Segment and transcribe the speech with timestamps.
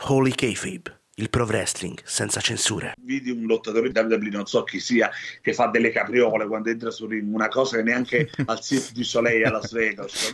[0.00, 2.94] Holy Kayfabe, il pro wrestling senza censure.
[3.00, 5.10] Vidi un lottatore di WWE, non so chi sia,
[5.42, 9.02] che fa delle capriole quando entra su ring, una cosa che neanche al Cirque du
[9.02, 10.32] Soleil a Las Vegas.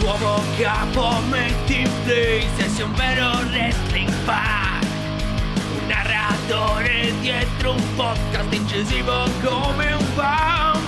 [0.00, 4.80] Nuovo capo metti in play se sei un vero wrestling fan
[5.80, 6.95] Un narratore
[7.36, 10.80] dietro un podcast incisivo come un fan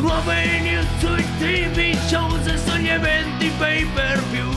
[0.00, 4.50] Nuove news sui tv shows e sugli eventi pay per view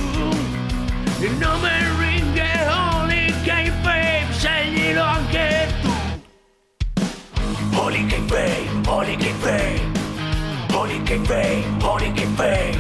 [1.20, 5.92] Il nome ring è Holy K-Babe, sceglilo anche tu.
[7.76, 9.82] Holy K-Babe, Holy K-Babe
[10.74, 12.80] Holy K-Babe, Holy K-Babe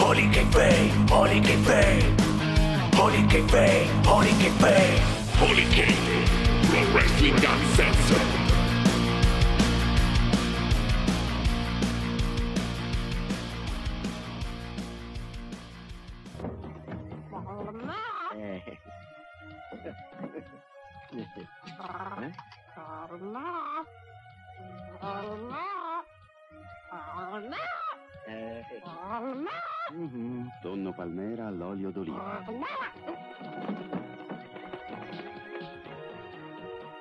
[0.00, 2.20] Holy K-Babe, Holy K-Babe
[2.94, 5.00] Holy K-Babe, Holy K-Babe
[5.38, 6.21] Holy K-Babe,
[6.72, 8.40] Pro Wrestling Uncensored.
[30.62, 32.40] Tonno palmera all'olio d'oliva.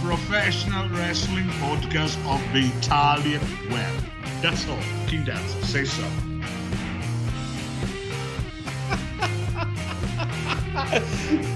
[0.00, 3.40] professional wrestling podcast of the Italian
[3.70, 3.94] web.
[4.40, 4.78] That's all.
[5.06, 6.02] King Dance, say so.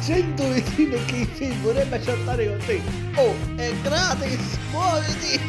[0.04, 2.78] 100 vicino che sì, vorrebbe chattare con te.
[3.16, 5.41] Oh, è gratis, muoviti!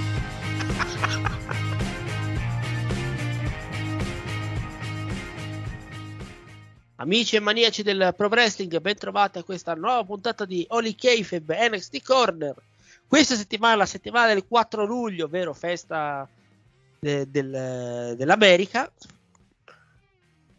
[6.95, 11.69] Amici e maniaci del Pro Wrestling, ben trovati a questa nuova puntata di Holy Kayfabe
[11.69, 12.55] NXT Corner.
[13.07, 16.27] Questa settimana, la settimana del 4 luglio, ovvero festa
[16.99, 18.91] de- del- dell'America.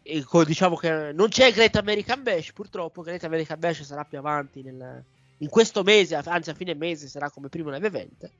[0.01, 3.01] E co- diciamo che non c'è Great American Bash, purtroppo.
[3.01, 5.03] Great American Bash sarà più avanti nel-
[5.39, 8.31] in questo mese, anzi a fine mese sarà come primo live event.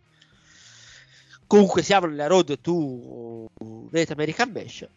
[1.46, 3.48] Comunque siamo nella road to
[3.90, 4.88] Great American Bash.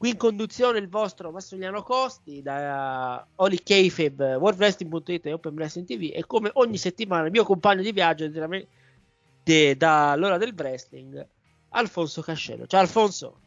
[0.00, 6.10] Qui in conduzione il vostro Massimiliano Costi da Holy Kayfabe, WorldWrestling.it e Open Wrestling TV
[6.14, 11.28] e come ogni settimana il mio compagno di viaggio dall'ora del wrestling,
[11.68, 12.66] Alfonso Cascello.
[12.66, 13.40] Ciao Alfonso.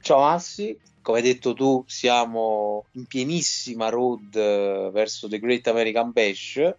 [0.00, 6.10] Ciao Massi, come hai detto tu siamo in pienissima road eh, verso The Great American
[6.10, 6.74] Bash,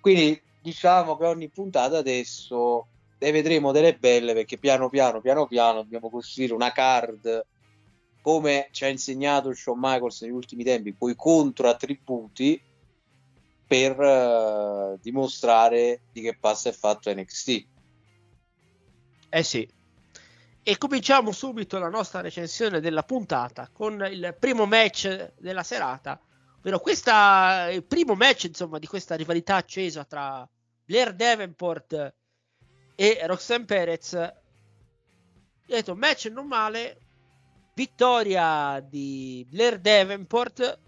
[0.00, 2.86] quindi diciamo che ogni puntata adesso
[3.18, 7.46] ne vedremo delle belle perché piano piano, piano piano dobbiamo costruire una card
[8.28, 12.60] come ci ha insegnato Shawn Michaels negli ultimi tempi, con i controattributi
[13.66, 17.66] per eh, dimostrare di che passa è fatto NXT.
[19.30, 19.68] Eh sì.
[20.62, 26.20] E cominciamo subito la nostra recensione della puntata con il primo match della serata,
[26.58, 30.46] ovvero questa, il primo match insomma, di questa rivalità accesa tra
[30.84, 32.14] Blair Davenport
[33.00, 34.12] e Roxanne Perez.
[34.14, 34.32] Ho
[35.66, 36.98] detto match non male,
[37.72, 40.80] vittoria di Blair Davenport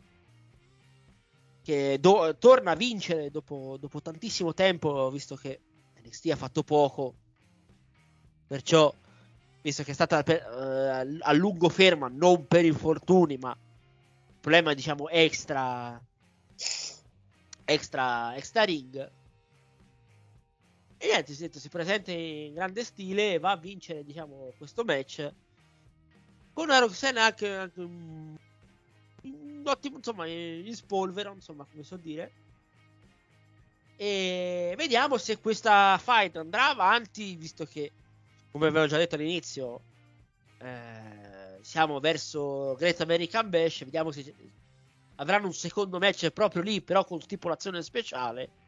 [1.62, 5.60] che do- torna a vincere dopo, dopo tantissimo tempo, visto che
[6.02, 7.14] NXT ha fatto poco,
[8.48, 8.92] perciò
[9.62, 13.56] visto che è stata per- eh, a lungo ferma, non per infortuni, ma
[14.40, 16.00] problema diciamo extra
[17.66, 19.10] extra extra ring.
[21.02, 25.32] E niente, si, si presenta in grande stile e va a vincere diciamo questo match
[26.52, 28.36] con una Roxanne anche, anche un,
[29.22, 32.30] un ottimo insomma in spolvero insomma come so dire
[33.96, 37.92] E vediamo se questa fight andrà avanti, visto che,
[38.50, 39.80] come avevo già detto all'inizio,
[40.58, 43.84] eh, siamo verso Great American Bash.
[43.84, 44.34] Vediamo se
[45.16, 48.59] avranno un secondo match proprio lì, però con stipulazione speciale.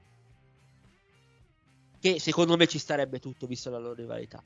[2.02, 4.42] Che secondo me ci starebbe tutto, visto la loro rivalità.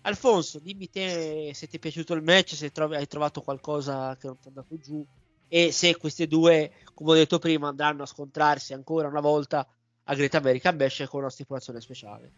[0.00, 4.26] Alfonso, dimmi te se ti è piaciuto il match, se trovi, hai trovato qualcosa che
[4.26, 5.06] non ti è andato giù
[5.46, 9.64] e se questi due, come ho detto prima, andranno a scontrarsi ancora una volta
[10.02, 12.32] a Great American Bash con una stipulazione speciale.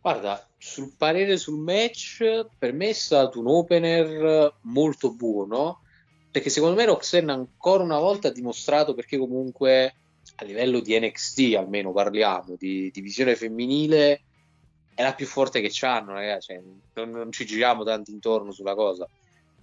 [0.00, 5.82] Guarda, sul parere sul match, per me è stato un opener molto buono,
[6.30, 9.94] perché secondo me Roxanne ancora una volta ha dimostrato perché comunque
[10.36, 14.20] a livello di NXT almeno parliamo, di divisione femminile,
[14.94, 16.48] è la più forte che c'hanno, ragazzi.
[16.48, 16.62] Cioè,
[16.94, 19.08] non, non, ci giriamo tanto intorno sulla cosa.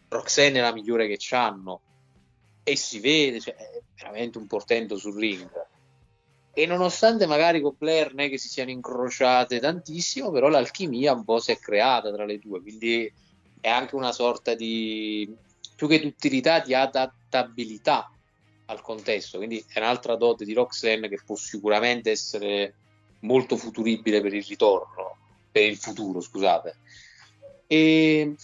[0.10, 1.82] Roxanne è la migliore che c'hanno
[2.64, 5.50] e si vede, cioè, è veramente un portento sul ring.
[6.56, 11.40] E nonostante magari con Blair non che si siano incrociate tantissimo, però l'alchimia un po'
[11.40, 13.12] si è creata tra le due, quindi
[13.60, 15.36] è anche una sorta di
[15.76, 18.13] più che d'utilità di adattabilità
[18.74, 19.38] al contesto.
[19.38, 22.74] Quindi è un'altra dote di Roxanne che può sicuramente essere
[23.22, 25.18] molto futuribile per il ritorno
[25.54, 26.78] per il futuro, scusate.
[27.68, 28.36] E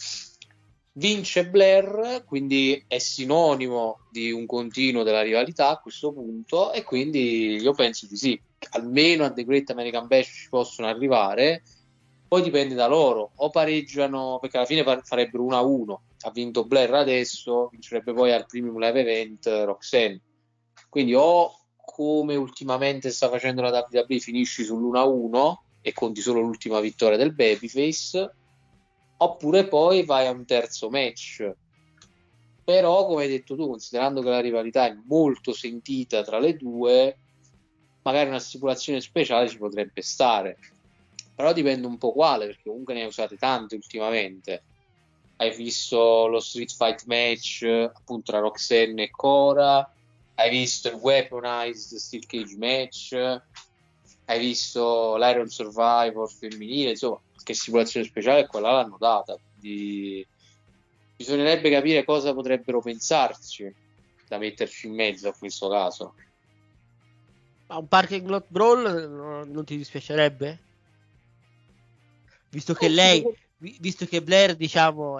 [0.93, 7.55] vince Blair, quindi è sinonimo di un continuo della rivalità a questo punto e quindi
[7.55, 8.39] io penso di sì,
[8.71, 11.63] almeno a The Great American Bash ci possono arrivare,
[12.27, 17.69] poi dipende da loro, o pareggiano, perché alla fine farebbero 1-1, ha vinto Blair adesso,
[17.69, 20.21] vincerebbe poi al Premium Live Event Roxanne,
[20.89, 27.17] quindi o come ultimamente sta facendo la WWE finisci sull'1-1 e conti solo l'ultima vittoria
[27.17, 28.35] del Babyface,
[29.17, 31.51] oppure poi vai a un terzo match.
[32.63, 37.17] Però, come hai detto tu, considerando che la rivalità è molto sentita tra le due,
[38.03, 40.57] magari una stipulazione speciale ci potrebbe stare.
[41.35, 44.63] Però dipende un po' quale, perché comunque ne hai usate tante ultimamente.
[45.41, 49.89] Hai visto lo Street Fight match appunto tra Roxanne e Cora,
[50.35, 53.41] hai visto il Weaponized Steel Cage match,
[54.25, 59.37] hai visto l'Iron Survivor femminile, insomma, che simulazione speciale quella l'hanno data.
[59.57, 60.27] Quindi
[61.15, 63.73] bisognerebbe capire cosa potrebbero pensarci
[64.27, 66.15] da metterci in mezzo a questo caso.
[67.67, 70.59] Ma un parking lot brawl non ti dispiacerebbe?
[72.49, 75.19] Visto che eh, visto che Blair, diciamo,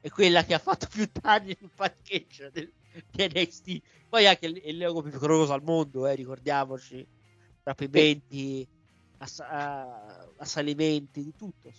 [0.00, 2.70] è quella che ha fatto più danni sul parcheggio del,
[3.10, 7.06] di NXT, poi anche il, il logo più pericoloso al mondo, eh, ricordiamoci.
[7.62, 8.66] Rapimenti,
[9.18, 9.44] ass-
[10.36, 11.72] assalimenti, di tutto.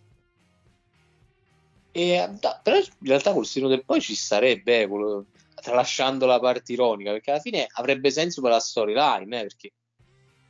[1.92, 6.40] E, da, però in realtà col seno del poi ci starebbe, eh, quello, tralasciando la
[6.40, 9.72] parte ironica, perché alla fine avrebbe senso per la storyline, eh, perché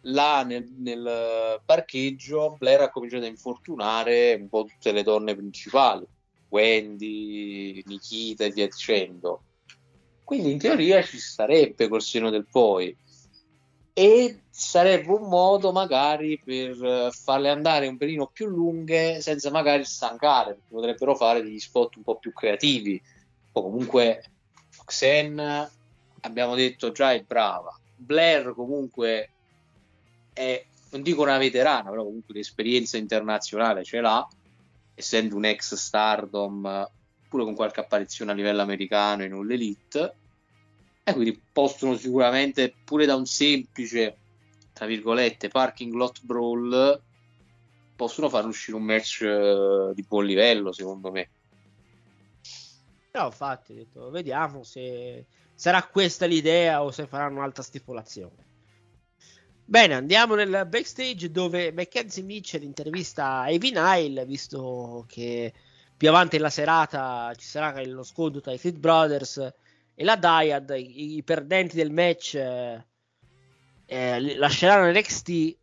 [0.07, 6.05] là nel, nel, parcheggio Blair ha cominciato a infortunare un po' tutte le donne principali,
[6.49, 9.41] Wendy, Nikita e via dicendo.
[10.23, 12.95] Quindi in teoria ci starebbe col seno del poi
[13.93, 19.85] e sarebbe un modo magari per eh, farle andare un pelino più lunghe senza magari
[19.85, 23.01] stancare, perché potrebbero fare degli spot un po' più creativi.
[23.53, 24.23] O comunque
[24.85, 25.67] Xen
[26.21, 27.75] abbiamo detto già è brava.
[27.95, 29.31] Blair comunque
[30.37, 34.27] è, non dico una veterana, però comunque l'esperienza internazionale ce l'ha,
[34.93, 36.89] essendo un ex stardom,
[37.27, 40.15] pure con qualche apparizione a livello americano in un elite.
[41.03, 44.17] E quindi possono sicuramente pure da un semplice
[44.73, 47.01] tra virgolette parking lot brawl
[47.95, 51.29] possono far uscire un match uh, di buon livello secondo me.
[53.13, 55.25] No infatti detto, vediamo se
[55.55, 58.46] sarà questa l'idea o se faranno un'altra stipulazione
[59.69, 65.51] Bene, andiamo nel backstage dove Mackenzie Mitchell intervista Evie Nile, visto che
[65.97, 69.53] più avanti nella serata ci sarà lo scontro tra i Fit Brothers
[69.93, 75.57] e la Dyad, i, perdenti del match eh, lasceranno NXT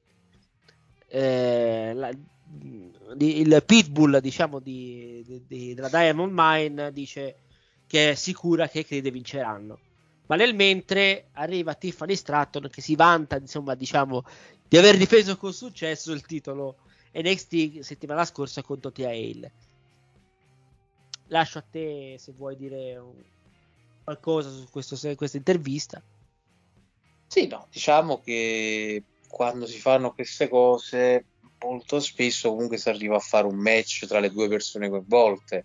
[1.08, 2.10] eh, la,
[3.16, 7.36] il pitbull diciamo di, di, di, della Diamond Mine dice
[7.86, 9.78] che è sicura che crede vinceranno
[10.26, 14.24] ma nel mentre arriva Tiffany Stratton che si vanta insomma diciamo
[14.66, 16.76] di aver difeso con successo il titolo
[17.12, 19.52] NXT settimana scorsa contro Tia Hale
[21.28, 23.02] lascio a te se vuoi dire
[24.04, 26.02] qualcosa su questo, questa intervista.
[27.26, 31.24] Sì, no, diciamo che quando si fanno queste cose
[31.60, 35.64] molto spesso comunque si arriva a fare un match tra le due persone coinvolte.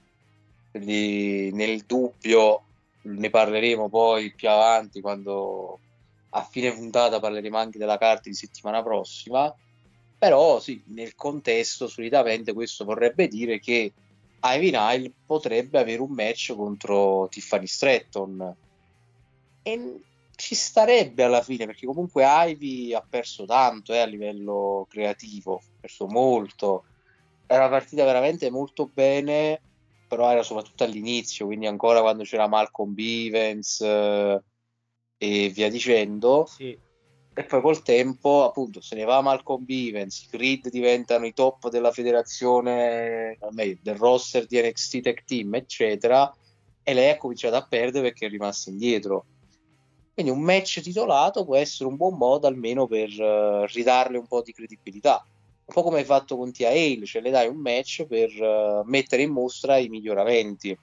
[0.72, 2.64] Quindi nel dubbio
[3.02, 5.80] ne parleremo poi più avanti quando
[6.32, 9.54] a fine puntata parleremo anche della carta di settimana prossima.
[10.18, 13.94] Però sì, nel contesto solitamente questo vorrebbe dire che
[14.42, 18.56] Ivy Nile potrebbe avere un match contro Tiffany Stratton.
[19.64, 20.02] E
[20.36, 25.62] ci starebbe alla fine, perché comunque Ivy ha perso tanto eh, a livello creativo, ha
[25.82, 26.86] perso molto.
[27.46, 29.60] Era partita veramente molto bene,
[30.10, 34.42] però era soprattutto all'inizio, quindi ancora quando c'era Malcolm Bivens eh,
[35.18, 36.48] e via dicendo.
[36.48, 36.76] Sì.
[37.32, 41.70] E poi col tempo, appunto, se ne va Malcolm Bivens, i grid diventano i top
[41.70, 46.36] della federazione, meglio, del roster di NXT Tech Team, eccetera,
[46.82, 49.26] e lei ha cominciato a perdere perché è rimasta indietro.
[50.16, 54.42] Quindi un match titolato può essere un buon modo almeno per uh, ridarle un po'
[54.42, 55.24] di credibilità.
[55.70, 58.82] Un po' come hai fatto con Tia Hale, cioè le dai un match per uh,
[58.86, 60.76] mettere in mostra i miglioramenti.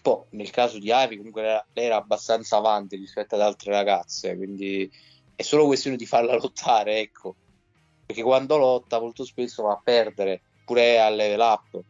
[0.00, 4.34] Poi nel caso di Ivy comunque era, lei era abbastanza avanti rispetto ad altre ragazze,
[4.34, 4.90] quindi
[5.36, 7.36] è solo questione di farla lottare, ecco.
[8.06, 11.84] Perché quando lotta molto spesso va a perdere, pure al level up.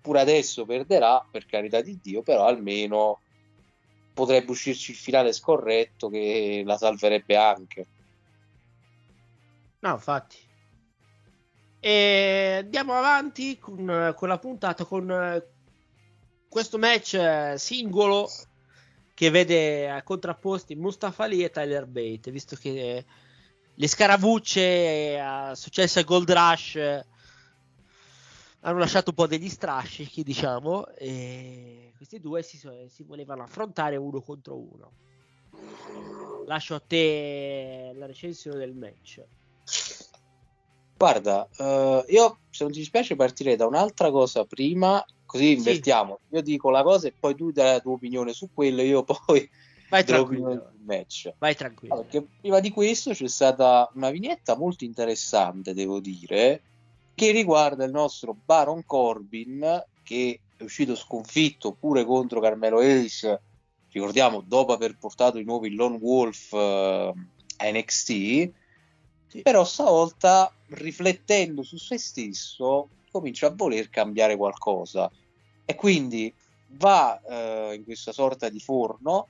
[0.00, 3.20] Pure adesso perderà, per carità di Dio, però almeno
[4.14, 7.86] potrebbe uscirci il finale scorretto che la salverebbe anche.
[9.80, 10.48] No, infatti.
[11.80, 15.42] E andiamo avanti con, con la puntata con
[16.48, 18.28] questo match singolo
[19.14, 23.04] che vede contrapposti Mustafa Ali e Tyler Bate, visto che
[23.74, 27.04] le scaramucce uh, successe a Gold Rush
[28.60, 34.20] hanno lasciato un po' degli strascichi, diciamo, e questi due si, si, volevano affrontare uno
[34.20, 34.92] contro uno.
[36.46, 39.24] Lascio a te la recensione del match.
[41.00, 46.18] Guarda, uh, io se non ti dispiace partirei da un'altra cosa prima, così invertiamo.
[46.28, 46.34] Sì.
[46.34, 49.48] Io dico la cosa e poi tu dai la tua opinione su quello, io poi
[49.88, 50.72] Vai tranquillo.
[50.84, 51.32] match.
[51.38, 51.94] Vai tranquillo.
[51.94, 56.60] Allora, prima di questo c'è stata una vignetta molto interessante, devo dire,
[57.14, 63.40] che riguarda il nostro Baron Corbin che è uscito sconfitto pure contro Carmelo Ace
[63.90, 67.14] ricordiamo dopo aver portato i nuovi Lone Wolf a
[67.62, 68.50] NXT
[69.30, 69.42] sì.
[69.42, 75.10] però stavolta riflettendo su se stesso comincia a voler cambiare qualcosa
[75.64, 76.32] e quindi
[76.72, 79.26] va uh, in questa sorta di forno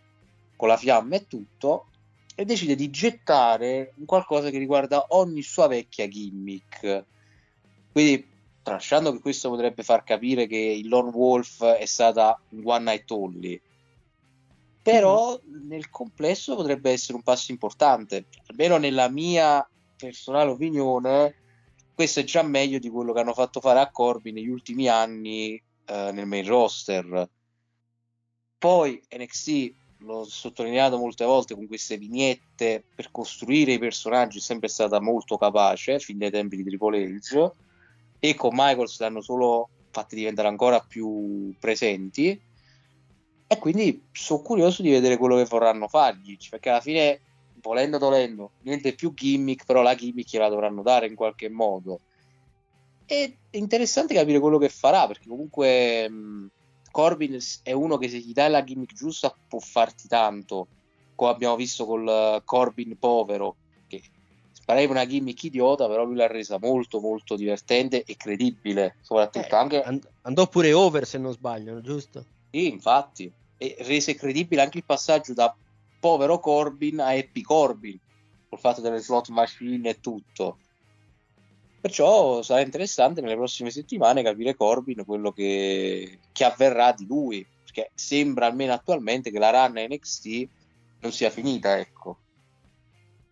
[0.56, 1.86] con la fiamma e tutto
[2.34, 7.04] e decide di gettare qualcosa che riguarda ogni sua vecchia gimmick
[7.92, 8.26] quindi,
[8.62, 13.10] tralasciando che questo potrebbe far capire che il Lone Wolf è stata un one night
[13.10, 13.60] only,
[14.82, 15.68] però mm.
[15.68, 19.66] nel complesso potrebbe essere un passo importante, almeno nella mia
[20.06, 21.34] personale opinione.
[21.94, 25.62] Questo è già meglio di quello che hanno fatto fare a Corby negli ultimi anni
[25.84, 27.28] eh, nel main roster.
[28.58, 34.68] Poi NXT l'ho sottolineato molte volte con queste vignette per costruire i personaggi è sempre
[34.68, 37.52] stata molto capace fin dai tempi di Triple H
[38.18, 42.40] e con Michaels li hanno solo fatti diventare ancora più presenti
[43.46, 47.20] e quindi sono curioso di vedere quello che vorranno fargli perché alla fine
[47.60, 52.00] volendo dolendo niente più gimmick però la gimmick la dovranno dare in qualche modo
[53.06, 56.50] è interessante capire quello che farà perché comunque mh,
[56.90, 60.68] Corbin è uno che se gli dai la gimmick giusta può farti tanto
[61.14, 63.56] come abbiamo visto col Corbin povero
[64.70, 69.58] pareva una gimmick idiota, però lui l'ha resa molto molto divertente e credibile, soprattutto eh,
[69.58, 69.82] anche...
[69.82, 72.24] And- andò pure over se non sbaglio, giusto?
[72.50, 75.52] Sì, infatti, e rese credibile anche il passaggio da
[76.00, 77.98] povero Corbin a Happy Corbin,
[78.48, 80.58] col fatto delle slot machine e tutto.
[81.80, 87.90] Perciò sarà interessante nelle prossime settimane capire Corbin quello che, che avverrà di lui, perché
[87.94, 90.48] sembra almeno attualmente che la run NXT
[91.00, 92.18] non sia finita, ecco.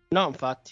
[0.09, 0.71] No, infatti.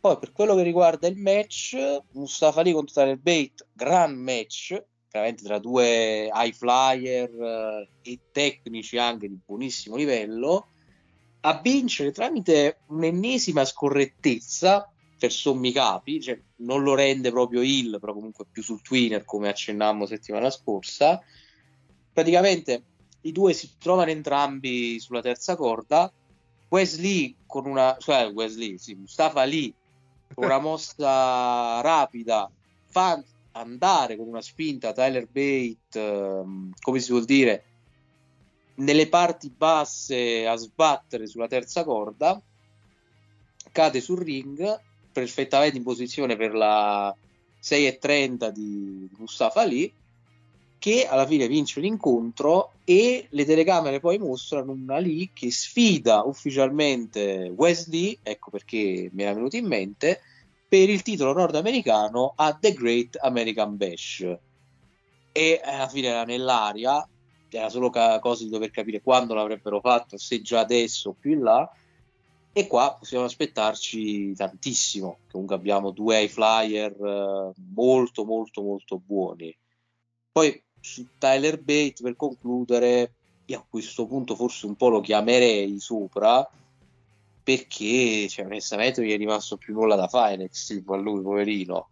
[0.00, 1.76] Poi per quello che riguarda il match,
[2.12, 4.80] Mustafa Ali contro Tyler Bate, gran match,
[5.16, 10.68] veramente tra due high flyer eh, e tecnici anche di buonissimo livello,
[11.40, 18.12] a vincere tramite un'ennesima scorrettezza per sommi capi, cioè non lo rende proprio il, però
[18.12, 21.22] comunque più sul twinner come accennammo settimana scorsa.
[22.12, 22.82] Praticamente
[23.22, 26.12] i due si trovano entrambi sulla terza corda.
[26.68, 29.72] Wesley con una, cioè Wesley, sì, Mustafa Ali
[30.34, 32.50] una mossa rapida
[32.86, 33.22] fa
[33.60, 37.64] andare con una spinta Tyler Bate, ehm, come si vuol dire,
[38.76, 42.40] nelle parti basse a sbattere sulla terza corda,
[43.72, 44.80] cade sul ring
[45.12, 47.14] perfettamente in posizione per la
[47.62, 49.92] 6.30 di Mustafa Ali
[50.78, 57.52] che alla fine vince l'incontro e le telecamere poi mostrano una lì che sfida ufficialmente
[57.56, 60.20] Wesley, ecco perché mi era venuto in mente,
[60.68, 64.38] per il titolo nordamericano a The Great American Bash.
[65.32, 67.06] E alla fine era nell'aria,
[67.48, 71.32] era solo ca- cosa di dover capire quando l'avrebbero fatto, se già adesso o più
[71.32, 71.70] in là.
[72.52, 75.18] E qua possiamo aspettarci tantissimo.
[75.30, 79.54] Comunque abbiamo due high flyer eh, molto, molto, molto buoni.
[80.32, 83.12] Poi su Tyler Bate, per concludere,
[83.44, 86.48] io a questo punto forse un po' lo chiamerei sopra
[87.46, 91.90] perché cioè, onestamente non gli è rimasto più nulla da fare NXT a lui, poverino.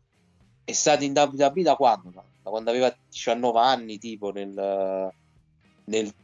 [0.65, 2.11] È stato in WWE da quando?
[2.43, 5.13] Da quando aveva 19 anni, tipo nel,
[5.85, 6.15] nel,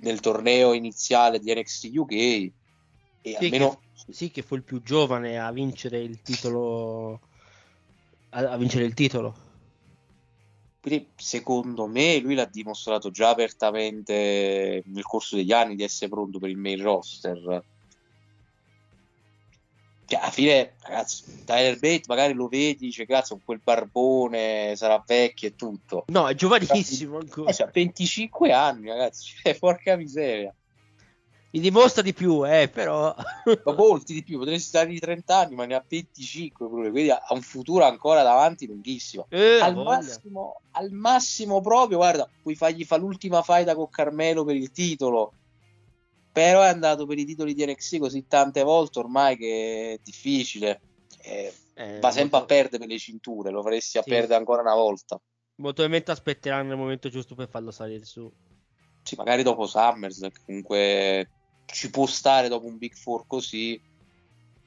[0.00, 2.12] nel torneo iniziale di NXT UK.
[2.12, 2.52] E
[3.20, 7.20] Sì, almeno che, sì, che fu il più giovane a vincere il titolo.
[8.30, 9.36] A, a vincere il titolo.
[10.80, 16.38] Quindi, secondo me lui l'ha dimostrato già apertamente nel corso degli anni di essere pronto
[16.38, 17.70] per il main roster.
[20.12, 25.02] Cioè, alla fine, ragazzi, Tyler Bate magari lo vedi, dice cazzo, con quel barbone sarà
[25.06, 26.04] vecchio e tutto.
[26.08, 27.48] No, è giovanissimo ancora.
[27.48, 30.54] Eh, cioè, 25 anni, ragazzi, cioè, porca miseria.
[31.52, 33.14] Mi dimostra di più, eh, però.
[33.64, 37.10] Ma molti di più, potresti stare di 30 anni, ma ne ha 25 pure, quindi
[37.10, 39.28] ha un futuro ancora davanti lunghissimo.
[39.30, 44.56] Eh, al, massimo, al massimo proprio, guarda, puoi fargli fa l'ultima faida con Carmelo per
[44.56, 45.32] il titolo,
[46.32, 50.82] però è andato per i titoli di NXT così tante volte ormai che è difficile.
[51.24, 54.08] Eh, Eh, va sempre molto- a perdere per le cinture, lo faresti a Sì.
[54.10, 55.16] perdere ancora una volta.
[55.16, 58.30] Molto probabilmente aspetteranno il momento giusto per farlo salire su.
[59.02, 61.30] Sì, magari dopo Summers, comunque
[61.66, 63.80] ci può stare dopo un Big Four così,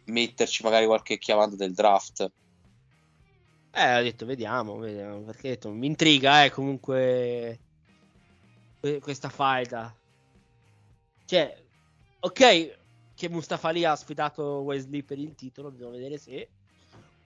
[0.05, 2.31] metterci magari qualche chiamata del draft.
[3.71, 7.59] Eh, ho detto, vediamo, vediamo, perché detto, mi intriga, eh, comunque
[8.79, 9.93] que- questa faida.
[11.25, 11.63] Cioè,
[12.19, 12.77] ok
[13.15, 16.49] che Mustafa Ali ha sfidato Wesley per il titolo, bisogna vedere se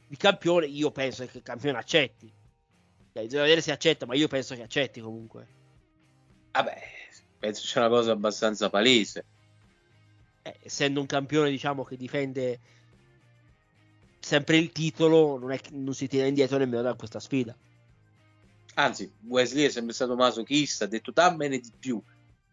[0.07, 2.31] il campione, io penso che il campione accetti.
[3.11, 5.47] Cioè, bisogna vedere se accetta, ma io penso che accetti comunque.
[6.51, 6.77] Vabbè,
[7.39, 9.25] penso sia una cosa abbastanza palese.
[10.43, 12.59] Eh, essendo un campione, diciamo, che difende
[14.19, 17.55] sempre il titolo, non, è non si tira indietro nemmeno da questa sfida.
[18.75, 22.01] Anzi, Wesley è sempre stato masochista, ha detto dammene di più.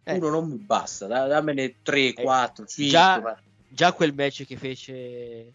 [0.08, 0.14] Eh.
[0.14, 2.90] Uno non mi basta, da- dammene 3, 4, 5.
[2.92, 5.52] già, già quel match che fece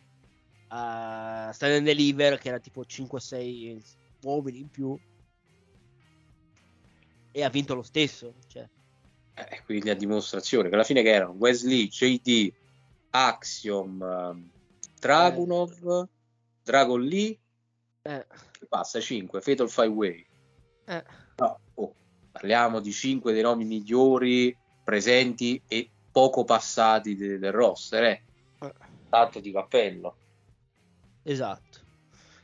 [0.68, 3.82] a Stand and Deliver, che era tipo 5-6
[4.24, 5.00] uomini in più,
[7.32, 8.34] e ha vinto lo stesso.
[8.48, 8.68] Cioè,
[9.36, 12.54] Eh, quindi a dimostrazione che alla fine che erano Wesley, JD,
[13.12, 14.50] Axiom, ehm,
[15.00, 16.08] Dragunov,
[16.62, 17.40] Dragon Lee,
[18.02, 20.26] eh, che passa 5, Fatal Five Way.
[20.88, 21.04] eh,
[22.32, 28.24] parliamo di 5 dei nomi migliori presenti e poco passati de- del roster, eh.
[28.60, 28.74] Eh.
[29.10, 30.16] Tanto di cappello.
[31.24, 31.80] esatto.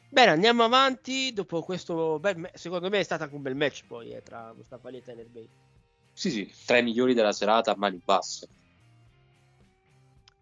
[0.10, 1.34] Bene, andiamo avanti.
[1.34, 4.54] Dopo questo bel ma- secondo me è stato anche un bel match poi eh, tra
[4.54, 5.50] Mustafa Ali e Tyler Bate.
[6.13, 8.47] Sì, sì, tra i migliori della serata a mani basse.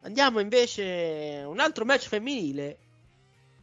[0.02, 2.78] Andiamo invece a un altro match femminile.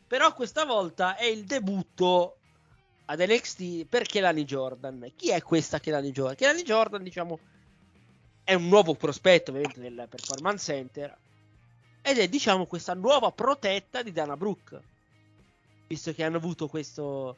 [0.07, 2.37] Però questa volta è il debutto
[3.13, 5.13] ad NXT per Kelani Jordan.
[5.15, 6.37] Chi è questa Kelani Jordan?
[6.37, 7.39] Kelani Jordan, diciamo,
[8.43, 11.17] è un nuovo prospetto ovviamente del Performance Center.
[12.01, 14.81] Ed è, diciamo, questa nuova protetta di Dana Brooke.
[15.87, 17.37] Visto che hanno avuto questo.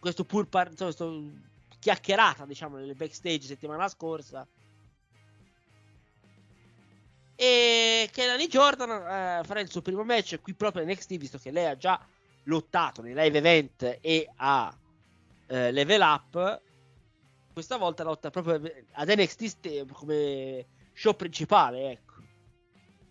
[0.00, 1.30] Questo pur par- insomma, questo
[1.78, 4.46] chiacchierata, diciamo, nel backstage settimana scorsa.
[7.36, 11.52] E Kelani Jordan eh, farà il suo primo match qui proprio in NXT, visto che
[11.52, 12.04] lei ha già
[12.44, 14.76] lottato nei live event e a
[15.46, 16.62] eh, Level Up.
[17.52, 18.60] Questa volta lotta proprio
[18.92, 22.12] ad NXT come show principale, ecco.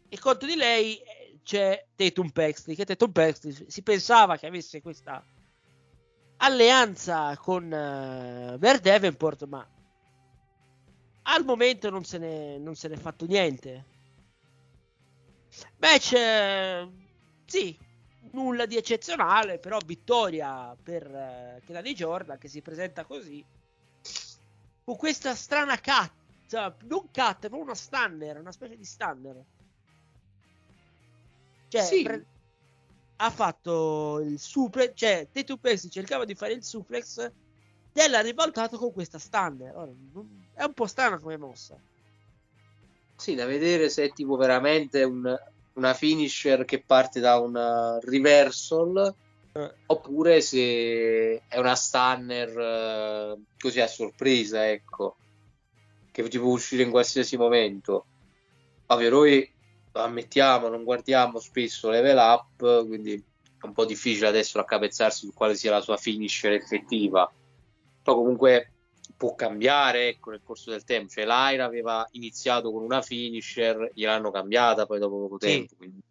[0.09, 4.81] E contro di lei eh, c'è Tatum Paxley, che Tatum Paxley si pensava che avesse
[4.81, 5.23] questa
[6.37, 9.65] alleanza con uh, Bear Davenport, ma
[11.23, 13.85] al momento non se ne, non se ne è fatto niente.
[15.77, 16.89] Match, eh,
[17.45, 17.77] sì,
[18.33, 23.43] nulla di eccezionale, però vittoria per eh, Kelani Jordan che si presenta così.
[24.83, 26.11] Con questa strana cut,
[26.47, 29.43] cioè, non cut, ma una stunner, una specie di stunner.
[31.69, 32.03] Cioè, Sì.
[32.03, 32.25] pre-
[33.17, 37.31] ha fatto il suplex, cioè Tatum Paxley cercava di fare il suplex
[37.93, 39.75] e l'ha ribaltato con questa stunner.
[39.75, 39.91] Ora,
[40.53, 41.79] è un po' strana come mossa.
[43.15, 45.33] Sì, da vedere se è tipo veramente un-
[45.73, 49.15] una finisher che parte da un uh, reversal
[49.55, 49.71] Eh.
[49.85, 55.15] Oppure se è una stunner eh, così a sorpresa, ecco,
[56.11, 58.05] che ti può uscire in qualsiasi momento.
[58.87, 59.53] Ovvio, noi
[59.91, 65.53] ammettiamo, non guardiamo spesso level up, quindi è un po' difficile adesso raccapezzarsi su quale
[65.53, 67.31] sia la sua finisher effettiva.
[68.01, 68.71] Però comunque
[69.17, 71.09] può cambiare ecco, nel corso del tempo.
[71.09, 75.47] Cioè, Lyra aveva iniziato con una finisher, gliel'hanno cambiata poi dopo poco Sì.
[75.47, 75.75] tempo.
[75.77, 76.01] Quindi...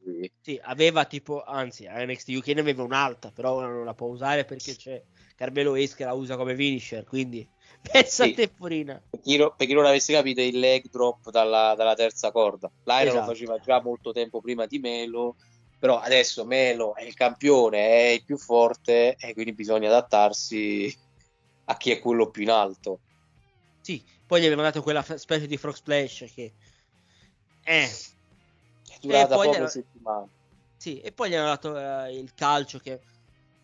[0.41, 4.45] Sì, aveva tipo, anzi, NXT UK ne aveva un'alta, però ora non la può usare
[4.45, 5.03] perché c'è
[5.37, 7.47] Carmelo Ace che la usa come finisher, quindi
[7.81, 8.31] pensa Sì.
[8.31, 9.03] a te Purina.
[9.09, 12.71] Per chi, no- per chi non avesse capito, il leg drop dalla, dalla terza corda.
[12.85, 13.19] Lyra Esatto.
[13.21, 15.37] lo faceva già molto tempo prima di Melo,
[15.79, 20.95] però adesso Melo è il campione, è il più forte e quindi bisogna adattarsi
[21.65, 23.01] a chi è quello più in alto.
[23.81, 26.53] Sì, poi gli avevano dato quella specie di frog splash che...
[27.65, 30.29] Eh, È durata poche era- settimane.
[30.77, 32.91] sì, e poi gli hanno dato eh, il calcio che...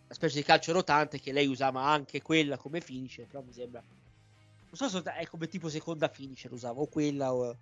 [0.08, 3.82] Una specie di calcio rotante che lei usava anche quella come finisher, però mi sembra...
[3.82, 7.56] Non so se è come tipo seconda finisher usava, o quella o,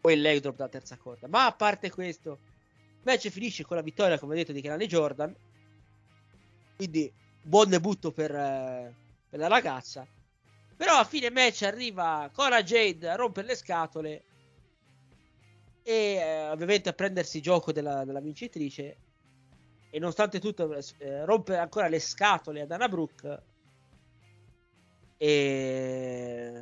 [0.00, 1.26] o il leg drop da terza corda.
[1.28, 2.38] Ma a parte questo,
[3.02, 5.34] match finisce con la vittoria, come detto, di Kelani Jordan.
[6.76, 7.12] Quindi
[7.42, 8.94] buon debutto per, eh,
[9.30, 10.06] per la ragazza.
[10.76, 14.24] Però a fine match arriva Cora Jade a rompere le scatole
[15.82, 18.96] e eh, ovviamente a prendersi gioco della, della vincitrice.
[19.90, 23.42] E nonostante tutto, eh, rompe ancora le scatole ad Anna Brooke.
[25.16, 26.52] E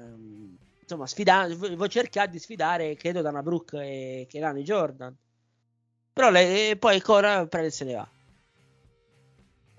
[0.80, 5.14] insomma, sfidando, cercare di sfidare, credo, Dana Brooke e Kelani Jordan.
[6.12, 8.08] Però lei, poi Cora prende se ne va.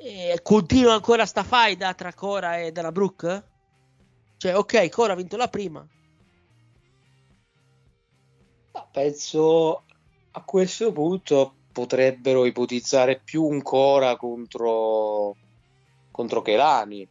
[0.02, 3.44] E continua ancora sta faida tra Cora e Dana Brooke?
[4.38, 5.86] Cioè, ok, Cora ha vinto la prima.
[8.72, 9.84] Ma penso
[10.32, 15.36] a questo punto potrebbero ipotizzare più un Cora contro,
[16.12, 17.06] contro Kelani.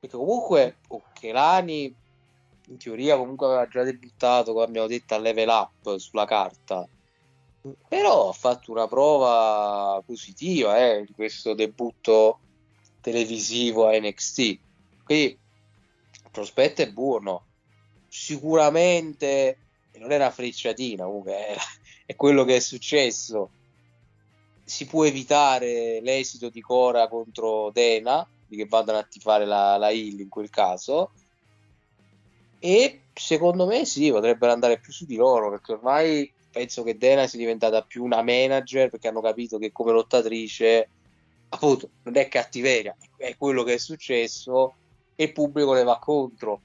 [0.00, 1.94] Perché comunque oh, Kelani
[2.68, 6.88] in teoria comunque aveva già debuttato, come abbiamo detto, a level up sulla carta.
[7.88, 12.38] Però ha fatto una prova positiva eh, in questo debutto
[13.00, 14.58] televisivo a NXT.
[15.04, 15.38] Quindi
[16.24, 17.46] il prospetto è buono.
[18.08, 19.58] Sicuramente
[19.98, 21.56] non è una frecciatina, comunque è,
[22.06, 23.50] è quello che è successo.
[24.64, 30.20] Si può evitare l'esito di Cora contro Dena, che vadano a tifare la, la Hill
[30.20, 31.10] in quel caso.
[32.58, 37.26] E secondo me sì, potrebbero andare più su di loro, perché ormai penso che Dena
[37.26, 40.88] sia diventata più una manager, perché hanno capito che come lottatrice,
[41.48, 44.74] appunto, non è cattiveria, è quello che è successo
[45.14, 46.62] e il pubblico le va contro.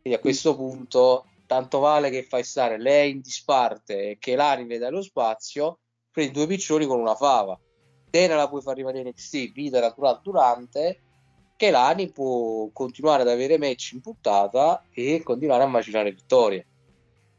[0.00, 4.78] Quindi a questo punto tanto vale che fai stare lei in disparte e che l'anime
[4.78, 5.78] dallo spazio,
[6.10, 7.58] prendi due piccioni con una fava.
[8.08, 11.00] Dena la puoi far rimanere in NXT, vita natural durante,
[11.56, 16.66] che l'Ani può continuare ad avere match in puntata e continuare a macinare vittorie.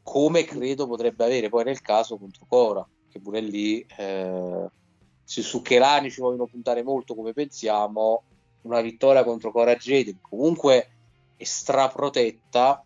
[0.06, 4.70] Come credo potrebbe avere poi nel caso contro Cora, che pure lì eh,
[5.24, 8.22] se su Kelani ci vogliono puntare molto come pensiamo,
[8.62, 10.90] una vittoria contro Cora Jade, comunque
[11.36, 12.84] è straprotetta,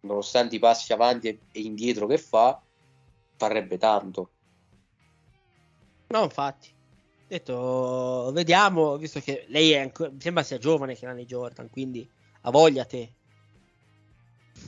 [0.00, 2.58] nonostante i passi avanti e, indietro che fa,
[3.36, 4.30] farebbe tanto.
[6.08, 6.72] No, infatti.
[7.28, 12.08] Detto, vediamo, visto che lei è ancora, mi sembra sia giovane che Lani Jordan, quindi
[12.40, 13.12] ha voglia te.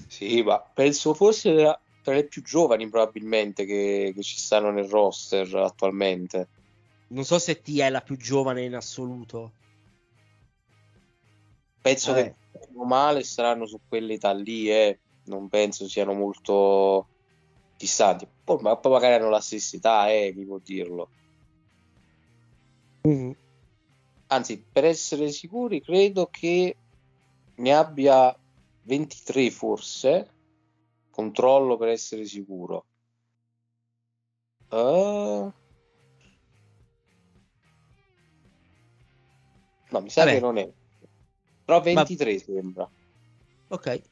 [0.07, 4.89] Sì, ma penso forse tra, tra le più giovani probabilmente che, che ci stanno nel
[4.89, 6.49] roster attualmente.
[7.09, 9.53] Non so se Tia è la più giovane in assoluto.
[11.81, 12.35] Penso Vabbè.
[12.53, 14.99] che male saranno su quell'età lì, eh.
[15.25, 17.09] non penso siano molto
[17.77, 18.27] distanti.
[18.45, 21.11] Poi, ma poi magari hanno la stessa età, eh, chi può dirlo.
[24.27, 26.77] Anzi, per essere sicuri, credo che
[27.55, 28.37] ne abbia
[28.88, 30.31] 23 forse.
[31.11, 32.87] Controllo per essere sicuro.
[34.70, 35.53] Eh,
[39.90, 40.35] No, mi sa Vabbè.
[40.35, 40.70] che non è.
[41.64, 42.90] Però 23 sembra.
[43.68, 44.03] Ok.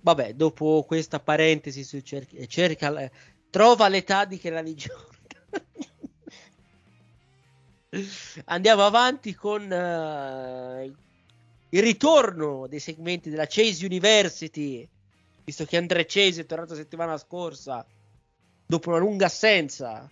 [0.00, 3.10] Vabbè, dopo questa parentesi su cerca, cerca la-
[3.50, 5.66] trova l'età di Kelani Jordan.
[8.46, 10.94] Andiamo avanti con eh,
[11.70, 14.88] il ritorno dei segmenti della Chase University,
[15.44, 17.86] visto che Andre Chase è tornato settimana scorsa
[18.66, 20.08] dopo una lunga assenza.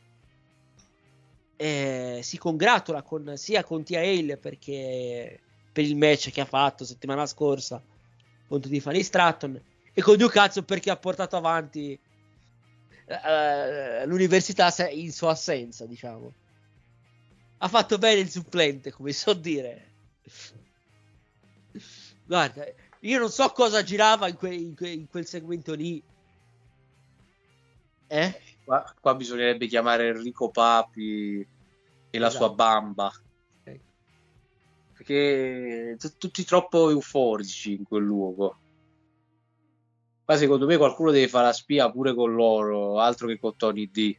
[1.60, 5.40] Eh, si congratula con, sia con Tia Hale perché
[5.72, 7.82] per il match che ha fatto settimana scorsa
[8.46, 9.60] contro Tiffany Stratton
[9.92, 11.98] e con Ducazzo perché ha portato avanti
[13.06, 16.32] eh, l'università in sua assenza, diciamo.
[17.58, 19.86] ha fatto bene il supplente, come so dire.
[22.28, 22.66] Guarda,
[23.00, 26.02] io non so cosa girava in, que- in que- in quel segmento lì.
[28.06, 28.40] Eh?
[28.64, 31.46] Qua, qua bisognerebbe chiamare Enrico Papi
[32.10, 32.44] e la Esatto.
[32.44, 33.10] sua bamba.
[34.92, 38.58] Perché t- tutti troppo euforici in quel luogo.
[40.26, 43.90] Ma secondo me qualcuno deve fare la spia pure con loro, altro che con Tony
[43.90, 44.14] D.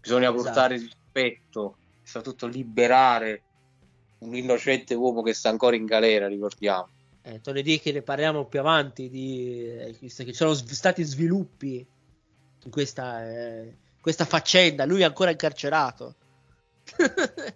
[0.00, 0.42] Bisogna Esatto.
[0.42, 3.44] portare rispetto, soprattutto liberare
[4.22, 6.88] un innocente uomo che sta ancora in galera, ricordiamo.
[7.22, 11.86] Eh, Tony che ne parliamo più avanti di eh, visto che ci sono stati sviluppi
[12.64, 16.14] in questa, eh, questa faccenda, lui è ancora incarcerato.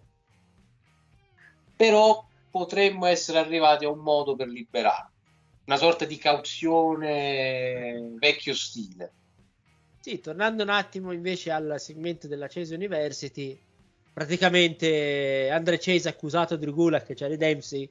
[1.76, 5.14] Però potremmo essere arrivati a un modo per liberarlo.
[5.66, 9.12] Una sorta di cauzione vecchio stile.
[9.98, 13.60] Sì, tornando un attimo invece al segmento della Chase University,
[14.16, 17.86] praticamente Andre Chase ha accusato Drew Gulak Charlie Dempsey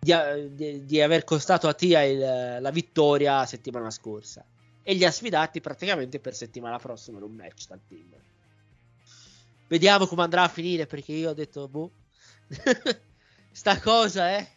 [0.00, 0.12] di,
[0.50, 4.44] di- di aver costato a Tia il- la vittoria settimana scorsa
[4.82, 8.08] e li ha sfidati praticamente per settimana prossima in un match dal team.
[9.68, 11.92] Vediamo come andrà a finire perché io ho detto, boh,
[13.52, 14.48] sta cosa, eh.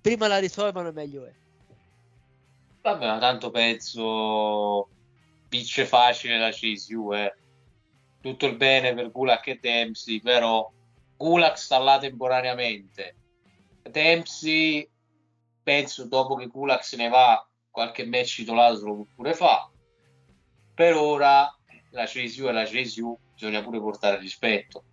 [0.00, 1.32] Prima la risolvano meglio è.
[2.82, 4.88] Vabbè, ma tanto penso
[5.48, 7.34] vince facile la CSU, eh.
[8.20, 10.70] Tutto il bene per Gulak e Dempsey, però
[11.16, 13.16] Gulak sta là temporaneamente.
[13.82, 14.88] Dempsey,
[15.62, 19.70] penso dopo che Gulak se ne va, qualche match titolato lo pure fa.
[20.74, 21.54] Per ora
[21.90, 24.84] la CSU è la CSU, bisogna pure portare rispetto.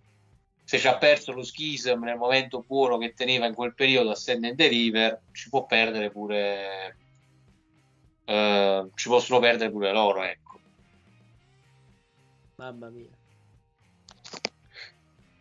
[0.62, 4.14] Se ci ha perso lo schism nel momento buono che teneva in quel periodo a
[4.14, 6.96] Send and Deliver, ci può perdere pure
[8.24, 10.43] eh, ci possono perdere pure loro, ecco.
[12.56, 13.10] Mamma mia.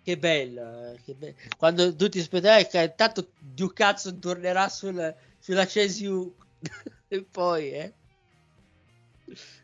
[0.03, 5.15] Che bello, eh, che be- quando tu ti aspettavi che intanto Duke Hudson tornerà sul-
[5.39, 6.35] sulla CSU
[7.07, 7.93] e poi, eh.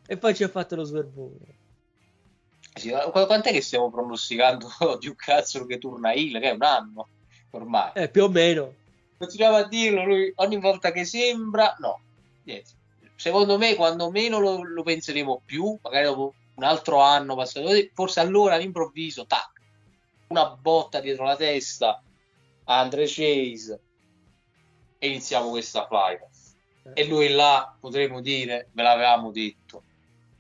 [0.08, 1.58] E poi ci ha fatto lo sverbone.
[2.74, 6.40] Sì, quant'è che stiamo pronosticando di un cazzo che torna Hill?
[6.40, 7.10] Che è un anno
[7.52, 7.92] ormai.
[7.96, 8.74] Eh, più o meno.
[9.18, 11.76] Continuiamo a dirlo lui ogni volta che sembra.
[11.80, 12.00] No,
[12.44, 12.72] niente.
[13.18, 18.20] Secondo me, quando meno lo, lo penseremo più, magari dopo un altro anno passato, forse
[18.20, 19.52] allora all'improvviso, tac,
[20.28, 22.04] una botta dietro la testa
[22.66, 23.80] a Andre Chase
[25.00, 26.28] e iniziamo questa fight.
[26.94, 29.84] E noi là potremo dire, ve l'avevamo detto.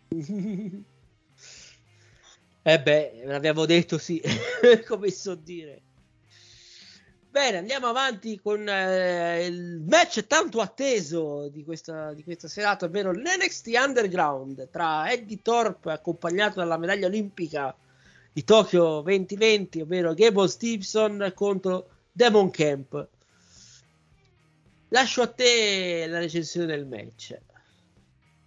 [2.61, 4.21] Eh beh, l'abbiamo detto sì,
[4.85, 5.81] come so dire.
[7.31, 13.11] Bene, andiamo avanti con eh, il match tanto atteso di questa, di questa serata, ovvero
[13.11, 17.75] l'NXT Underground tra Eddie Thorpe accompagnato dalla medaglia olimpica
[18.33, 23.07] di Tokyo 2020, ovvero Gable Stevenson contro Demon Camp.
[24.87, 27.37] Lascio a te la recensione del match.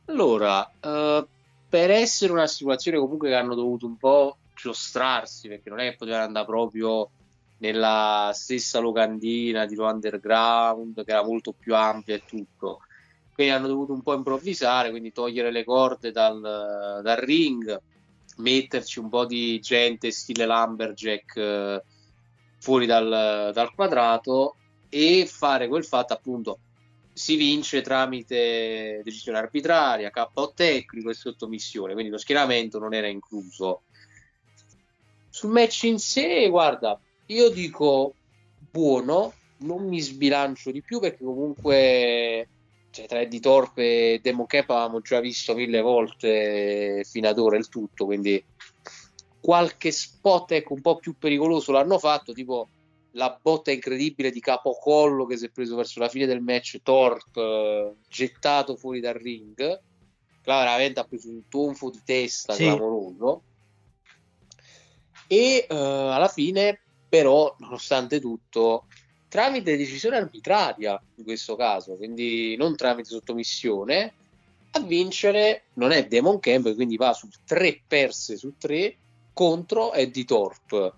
[0.06, 1.26] Allora, eh,
[1.68, 5.96] per essere una situazione comunque che hanno dovuto un po' giostrarsi, perché non è che
[5.96, 7.08] potevano andare proprio
[7.62, 12.80] nella stessa locandina di Raw Underground, che era molto più ampia e tutto.
[13.32, 17.80] Quindi hanno dovuto un po' improvvisare, quindi togliere le corde dal, dal ring,
[18.38, 21.82] metterci un po' di gente stile Lumberjack eh,
[22.58, 24.56] fuori dal, dal quadrato
[24.88, 26.58] e fare quel fatto appunto
[27.14, 33.82] si vince tramite decisione arbitraria, KO tecnico e sottomissione, quindi lo schieramento non era incluso.
[35.28, 36.98] Sul match in sé, guarda,
[37.32, 38.14] io dico
[38.70, 42.48] buono, non mi sbilancio di più perché comunque
[42.90, 47.56] cioè, tra Eddie Torpe e Demo Cap avevamo già visto mille volte fino ad ora
[47.56, 48.42] il tutto, quindi
[49.40, 52.68] qualche spot ecco, un po' più pericoloso l'hanno fatto, tipo
[53.12, 57.36] la botta incredibile di capocollo che si è preso verso la fine del match Torp
[57.36, 59.80] eh, gettato fuori dal ring
[60.44, 62.62] là veramente ha preso un tonfo di testa Sì.
[62.62, 63.42] clamoroso
[65.28, 66.80] e eh, alla fine
[67.12, 68.86] però nonostante tutto
[69.28, 74.14] tramite decisione arbitraria in questo caso quindi non tramite sottomissione
[74.70, 78.96] a vincere non è Demon Camp quindi va su tre perse su tre
[79.34, 80.94] contro Eddie Torp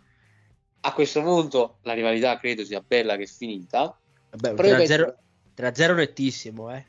[0.82, 3.98] a questo punto la rivalità credo sia bella che finita.
[4.30, 5.16] Vabbè, io 3-0 penso-
[5.54, 6.84] 3-0 nettissimo, eh.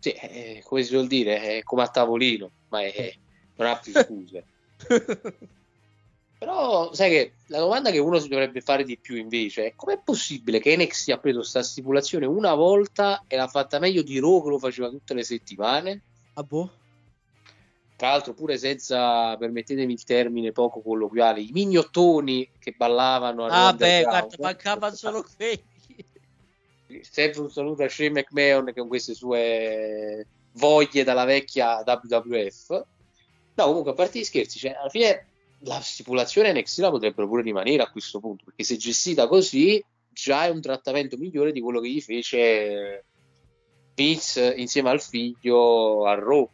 [0.00, 3.14] Sì, eh, come si suol dire, è come a tavolino, ma è-
[3.56, 4.44] non ha più scuse.
[6.38, 9.98] Però, sai che la domanda che uno si dovrebbe fare di più invece è com'è
[10.04, 14.42] possibile che NXT ha preso sta stipulazione una volta e l'ha fatta meglio di Raw
[14.42, 16.02] che lo faceva tutte le settimane?
[16.34, 16.70] Ah boh?
[17.96, 23.72] tra l'altro pure senza, permettetemi il termine poco colloquiale, i mignottoni che ballavano a Ah,
[23.72, 25.64] beh, guarda, mancavano solo quelli.
[27.00, 32.84] sempre un saluto a Shane McMahon che con queste sue voglie dalla vecchia WWF.
[33.54, 35.26] No, comunque, a parte gli scherzi, cioè, alla fine
[35.60, 40.46] la stipulazione NXT la potrebbero pure rimanere a questo punto, perché se gestita così già
[40.46, 43.04] è un trattamento migliore di quello che gli fece
[43.94, 46.48] Vince insieme al figlio a Raw.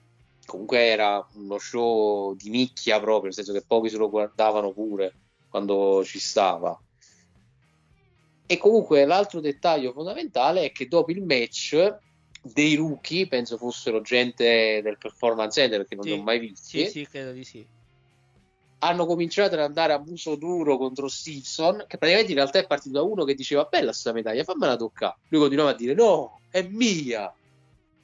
[0.47, 5.15] Comunque era uno show di nicchia proprio, nel senso che pochi se lo guardavano pure
[5.49, 6.81] quando ci stava.
[8.47, 11.97] E comunque l'altro dettaglio fondamentale è che dopo il match
[12.43, 16.11] dei rookie, penso fossero gente del Performance Center perché non Sì.
[16.11, 17.67] li ho mai visti, Sì, sì, credo di sì.
[18.85, 22.95] Hanno cominciato ad andare a muso duro contro Stevenson, che praticamente in realtà è partito
[22.95, 25.17] da uno che diceva bella sta medaglia, fammela toccare.
[25.29, 27.33] Lui continuava a dire no, è mia.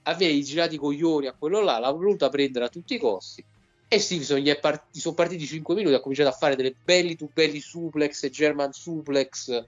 [0.03, 3.45] Avevi girato i coglioni a quello là, l'ha voluta prendere a tutti i costi.
[3.89, 7.17] E Stevenson gli, part- gli sono partiti 5 minuti, ha cominciato a fare delle belli
[7.17, 9.65] to belli suplex e German suplex,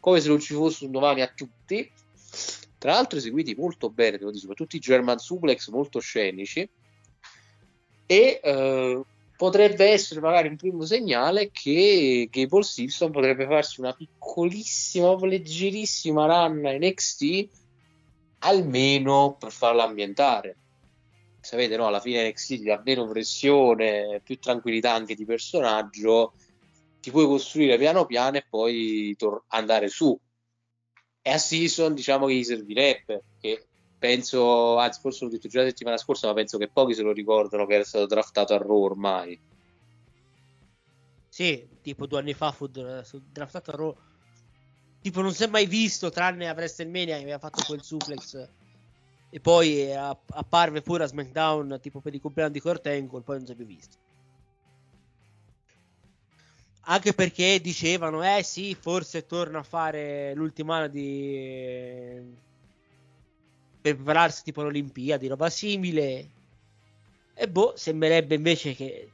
[0.00, 1.90] come se non ci fosse un domani a tutti.
[2.78, 6.66] Tra l'altro eseguiti molto bene, devo dire, soprattutto i German suplex molto scenici.
[8.06, 9.02] E eh,
[9.36, 16.58] potrebbe essere magari un primo segnale che Gable Simpson potrebbe farsi una piccolissima, leggerissima run
[16.58, 17.48] in NXT
[18.40, 20.56] almeno per farla ambientare.
[21.40, 26.34] Sapete, no, alla fine NXT ti dà meno pressione, più tranquillità anche di personaggio,
[27.00, 30.18] ti puoi costruire piano piano e poi tor- andare su.
[31.22, 33.65] E a Season diciamo che gli servirebbe, che
[33.98, 37.12] penso, anzi forse l'ho detto già la settimana scorsa, ma penso che pochi se lo
[37.12, 39.38] ricordano che era stato draftato a Raw ormai.
[41.28, 43.96] Sì, tipo due anni fa fu dra- fu draftato a Raw.
[45.02, 48.48] Tipo non si è mai visto, tranne a WrestleMania che aveva fatto quel suplex.
[49.30, 53.36] E poi app- apparve pure a SmackDown, tipo per il compleanno di Kurt Angle, poi
[53.36, 53.96] non si è più visto.
[56.88, 62.22] Anche perché dicevano, eh sì, forse torna a fare l'ultima di...
[63.94, 66.30] prepararsi tipo all'Olimpiadi, roba simile.
[67.34, 69.10] E boh, sembrerebbe invece che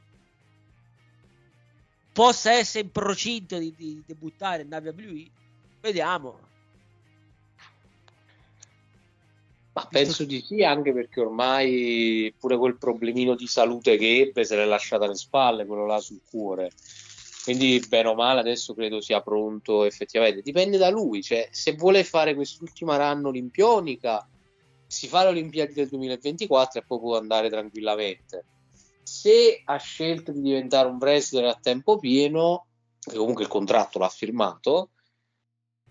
[2.13, 5.29] possa essere in procinto di, di debuttare in WWE.
[5.81, 6.51] Vediamo.
[9.73, 14.55] Ma penso di sì, anche perché ormai pure quel problemino di salute che ebbe se
[14.55, 16.71] l'è lasciata alle spalle, quello là sul cuore.
[17.43, 20.41] Quindi, bene o male, adesso credo sia pronto effettivamente.
[20.41, 24.25] Dipende da lui, cioè, se vuole fare quest'ultima run olimpionica,
[24.93, 28.45] si fa le Olimpiadi del 2024 e poi può andare tranquillamente.
[29.01, 32.67] Se ha scelto di diventare un wrestler a tempo pieno,
[33.11, 34.91] e comunque il contratto l'ha firmato,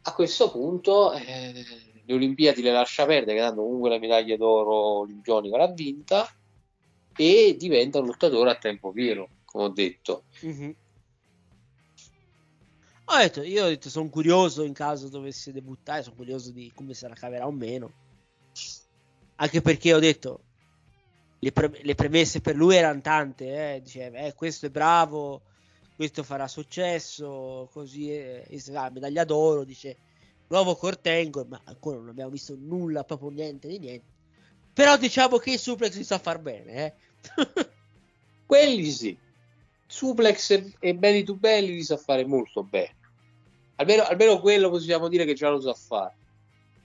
[0.02, 1.64] a questo punto eh,
[2.04, 6.26] le Olimpiadi le lascia perdere, che tanto comunque la medaglia d'oro olimpionica l'ha vinta,
[7.16, 10.24] e diventa un lottatore a tempo pieno, come ho detto.
[10.42, 10.76] Mhm.
[13.06, 16.94] Ho detto, io ho detto, sono curioso in caso dovesse debuttare, sono curioso di come
[16.94, 18.01] se la caverà o meno.
[19.36, 20.40] Anche perché ho detto,
[21.38, 25.42] le, pre- le premesse per lui erano tante, eh, diceva, eh, questo è bravo,
[25.96, 29.96] questo farà successo, così è, e sarà medaglia d'oro, dice,
[30.48, 34.10] nuovo Cortengo, ma ancora non abbiamo visto nulla, proprio niente di niente.
[34.72, 36.94] Però diciamo che il suplex si sa far bene, eh.
[38.46, 39.16] Quelli sì.
[39.86, 42.96] Suplex e- e belli to belli li sa fare molto bene.
[43.76, 46.14] Almeno, almeno quello possiamo dire che già lo sa fare.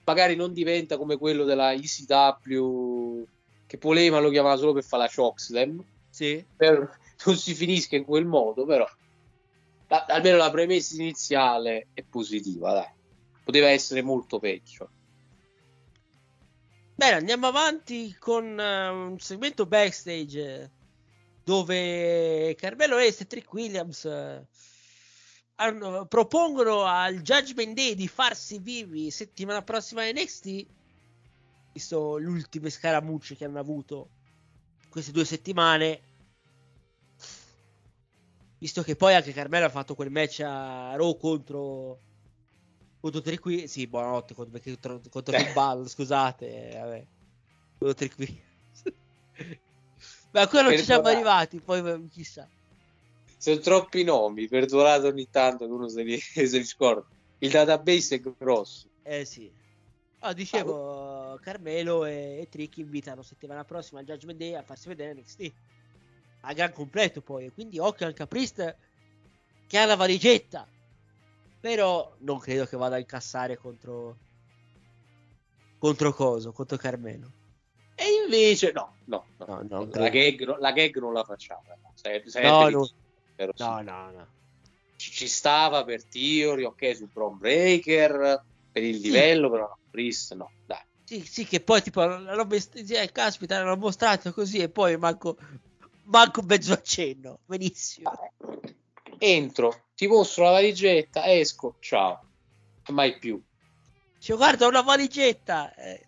[0.08, 3.26] Magari non diventa come quello della ECW
[3.66, 5.84] che Polema lo chiamava solo per fare la chokeslam.
[6.08, 6.42] Sì.
[6.56, 8.88] Per- non si finisca in quel modo, però
[9.88, 12.88] la- almeno la premessa iniziale è positiva, dai.
[13.44, 14.88] Poteva essere molto peggio.
[16.94, 20.70] Bene, andiamo avanti con eh, un segmento backstage eh,
[21.44, 24.46] dove Carmelo Hayes e Trick Williams eh,
[25.60, 30.66] hanno- propongono al Judgment Day di farsi vivi settimana prossima a NXT,
[31.72, 34.08] visto le ultime scaramucce che hanno avuto
[34.88, 36.00] queste due settimane.
[38.58, 42.00] Visto che poi anche Carmelo ha fatto quel match a Raw contro
[43.00, 43.70] contro Williams.
[43.70, 46.70] Sì, buonanotte contro, contro, contro Finn Balor, scusate.
[46.70, 47.06] eh, Vabbè.
[47.78, 48.82] Contro Williams.
[50.32, 52.48] Ma ancora non ci siamo arrivati, poi eh, chissà.
[53.38, 57.06] Sono troppi nomi, perdonate ogni tanto che uno se li, se li scorda.
[57.38, 58.88] Il database è grosso.
[59.02, 59.50] Eh sì.
[60.20, 65.14] Ah, dicevo, Carmelo e, e Trick invitano settimana prossima al Judgment Day a farsi vedere
[65.14, 65.52] NXT.
[66.42, 67.52] A gran completo poi.
[67.52, 68.76] Quindi occhio al Caprist
[69.68, 70.66] che ha la valigetta.
[71.60, 74.16] Però non credo che vada a incassare contro...
[75.78, 77.30] Contro Coso, contro Carmelo.
[77.94, 79.46] E Invece, no, no, no.
[79.46, 81.62] No, no, la, gag, la gag non la facciamo.
[81.94, 82.88] Se- se- No, per- no.
[83.38, 83.62] Però sì.
[83.62, 84.28] No, no, no.
[84.96, 90.34] Ci, ci stava per Theory, ok, su Bron Breaker, per il livello, però no, Priest
[90.34, 90.82] no, dai.
[91.04, 95.36] Sì, sì, che poi tipo l'hanno mest- eh, caspita, l'hanno mostrato così e poi manco,
[96.06, 97.38] manco mezzo accenno.
[97.44, 98.10] Benissimo.
[99.18, 102.24] Entro, ti mostro la valigetta, esco, ciao.
[102.88, 103.40] Mai più.
[104.18, 105.72] Cioè, guarda una valigetta.
[105.74, 106.06] eh.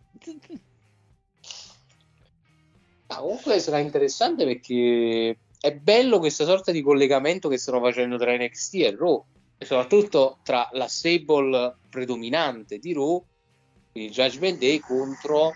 [3.06, 8.34] Ma comunque sarà interessante perché è bello questa sorta di collegamento che stanno facendo tra
[8.34, 9.24] NXT e Raw
[9.58, 13.22] e soprattutto tra la stable predominante di Raw,
[13.92, 15.52] quindi Judgment Day contro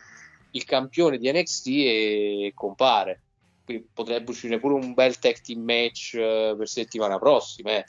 [0.50, 3.20] il campione di NXT e compare.
[3.64, 7.70] Quindi potrebbe uscire pure un bel tag team match eh, per settimana prossima.
[7.76, 7.86] eh.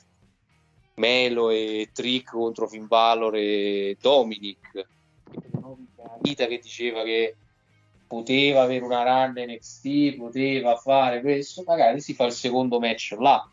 [0.96, 4.88] Melo e Trick contro Finn Balor e Dominic.
[6.22, 7.36] Vita che diceva che
[8.08, 13.48] poteva avere una run NXT, poteva fare questo, magari si fa il secondo match là.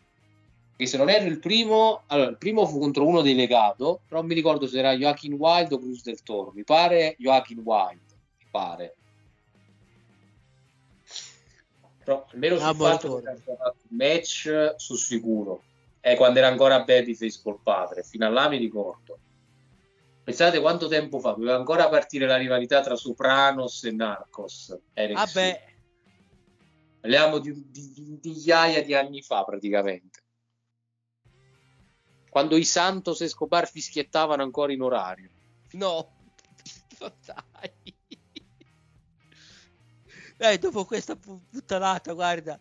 [0.70, 4.20] Perché se non era il primo, allora il primo fu contro uno dei legato, però
[4.20, 6.52] non mi ricordo se era Joaquin Wild o Cruz del Toro.
[6.54, 8.00] Mi pare Joaquin Wild,
[8.38, 8.96] mi pare.
[12.04, 15.62] Però almeno sul Ah, fatto che stato un match su sicuro.
[16.00, 19.18] È quando era ancora Babyface col padre, fino a là mi ricordo.
[20.24, 24.78] Pensate quanto tempo fa, doveva ancora partire la rivalità tra Sopranos e Narcos.
[24.94, 25.64] Vabbè,
[27.00, 30.22] Parliamo di, di, di migliaia di anni fa praticamente.
[32.30, 35.30] Quando i Santos e Escobar fischiettavano ancora in orario.
[35.72, 36.20] no.
[36.98, 37.72] Dai.
[40.38, 42.58] Dai, dopo questa pu- puttanata, guarda.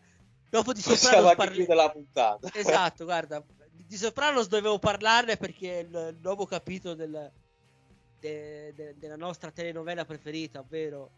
[0.49, 2.49] Dopo di Sopranos parli- la puntata.
[2.53, 7.31] Esatto, guarda, di Sopranos dovevo parlarne perché è il nuovo capitolo del-
[8.21, 11.11] de- de- della nostra telenovela preferita, ovvero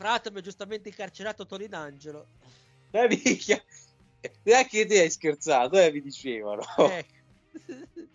[0.00, 2.26] Prato mi ha giustamente incarcerato Tony D'Angelo.
[2.92, 3.62] Ma minchia,
[4.44, 6.62] neanche te hai scherzato, eh, mi dicevano.
[6.78, 7.06] Eh.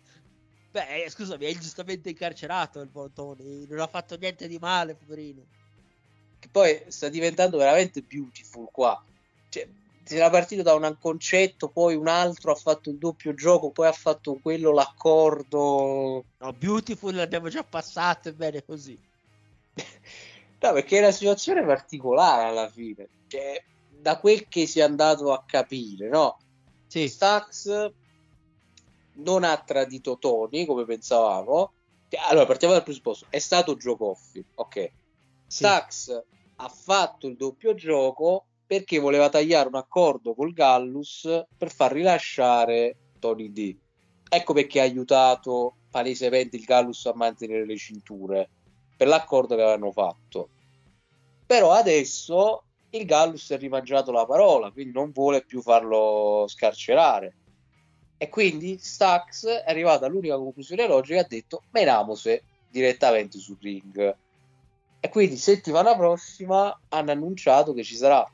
[0.72, 4.96] Beh, eh, scusami, è ingiustamente incarcerato il buon Tony, non ha fatto niente di male,
[4.96, 5.46] poverino.
[6.40, 9.00] Che poi sta diventando veramente beautiful qua.
[9.50, 9.70] Cioè,
[10.06, 13.88] si era partito da un concetto, poi un altro ha fatto il doppio gioco, poi
[13.88, 16.26] ha fatto quello l'accordo.
[16.38, 18.98] No, Beautiful l'abbiamo già passato, è bene così.
[20.58, 23.08] No, perché è una situazione particolare alla fine.
[23.28, 26.40] Cioè, da quel che si è andato a capire, no?
[26.88, 27.08] Sì.
[27.08, 27.92] Stax
[29.16, 31.74] non ha tradito Tony come pensavamo.
[32.30, 34.92] Allora, partiamo dal presupposto: è stato Coffey, ok.
[35.46, 36.24] Stax
[36.56, 42.96] ha fatto il doppio gioco perché voleva tagliare un accordo col Gallus per far rilasciare
[43.20, 43.76] Tony D.
[44.28, 48.50] Ecco perché ha aiutato palesemente il Gallus a mantenere le cinture
[48.98, 50.50] per l'accordo che avevano fatto.
[51.46, 57.36] Però adesso il Gallus ha rimangiato la parola, quindi non vuole più farlo scarcerare.
[58.18, 64.16] E quindi Stax è arrivato all'unica conclusione logica e ha detto menamose direttamente sul ring.
[65.00, 68.26] E quindi settimana prossima hanno annunciato che ci sarà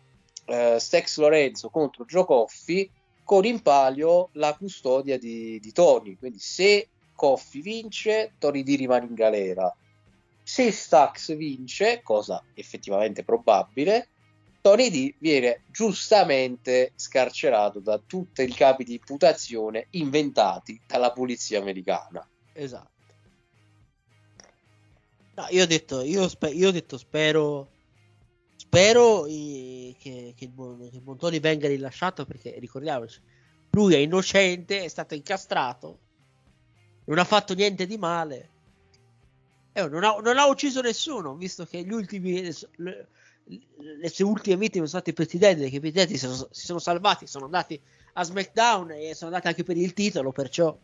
[0.52, 2.90] eh, Stex Lorenzo contro Joe Coffey
[3.24, 6.18] con in palio la custodia di, di Tony.
[6.18, 9.74] Quindi se Coffey vince, Tony D rimane in galera.
[10.44, 14.10] Se Stax vince, cosa effettivamente probabile,
[14.60, 22.28] Tony D viene giustamente scarcerato da tutti i capi di imputazione inventati dalla polizia americana.
[22.54, 22.90] Esatto.
[25.36, 27.70] No, io ho detto, io, spe- io ho detto spero,
[28.72, 33.20] spero eh, che, che che Tony venga rilasciato perché ricordiamoci,
[33.72, 36.00] lui è innocente, è stato incastrato,
[37.06, 38.50] non ha fatto niente di male,
[39.74, 43.08] Eh, non, ha, non ha ucciso nessuno, visto che ultimi, le,
[43.46, 46.80] le- sue ultime vittime sono stati i presidenti, che i presidenti si sono, si sono
[46.80, 47.82] salvati, sono andati
[48.14, 50.78] a SmackDown e sono andati anche per il titolo, perciò...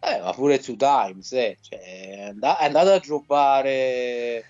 [0.00, 1.58] Eh, ma pure Two Times, eh.
[1.60, 4.44] cioè, è, and- è andato a giocare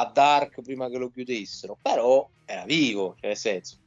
[0.00, 3.78] a Dark prima che lo chiudessero, però era vivo, cioè nel senso.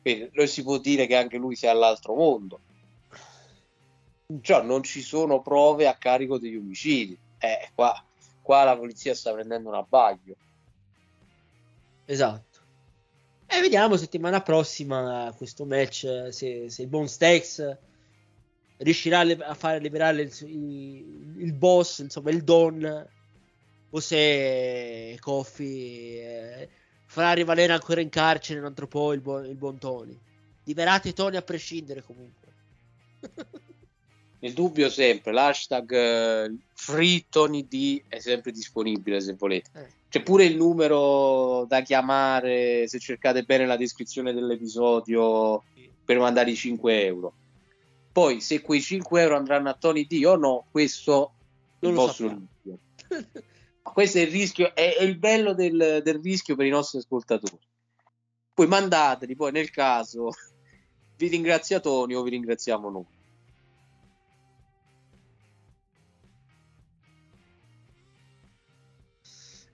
[0.00, 2.60] Quindi lo si può dire che anche lui sia all'altro mondo.
[4.40, 7.16] Cioè, non ci sono prove a carico degli omicidi.
[7.38, 8.02] Eh, qua,
[8.40, 10.36] qua la polizia sta prendendo un abbaglio.
[12.06, 12.58] Esatto.
[13.46, 17.76] E vediamo settimana prossima questo match eh, se, se il buon Stex
[18.78, 23.08] riuscirà a, li- a fare liberare il, il- il boss, insomma il Don,
[23.90, 26.68] o se Kofi eh,
[27.06, 30.18] farà rimanere ancora in carcere un altro po' il buon, il buon Tony.
[30.64, 32.52] Liberate Tony a prescindere comunque.
[34.40, 39.70] Il dubbio sempre, l'hashtag eh, Free Tony D è sempre disponibile se volete.
[39.74, 39.86] Eh.
[40.08, 45.64] C'è pure il numero da chiamare se cercate bene la descrizione dell'episodio
[46.04, 47.32] per mandare i 5 euro.
[48.12, 51.32] Poi se quei 5 euro andranno a Tony D o no, questo
[51.80, 52.48] Non il lo vostro sappiamo.
[53.02, 53.42] rischio.
[53.92, 57.58] Questo è il rischio, è, è il bello del, del rischio per i nostri ascoltatori.
[58.52, 60.30] Poi mandateli, poi nel caso
[61.16, 63.06] vi ringrazia Tony o vi ringraziamo noi.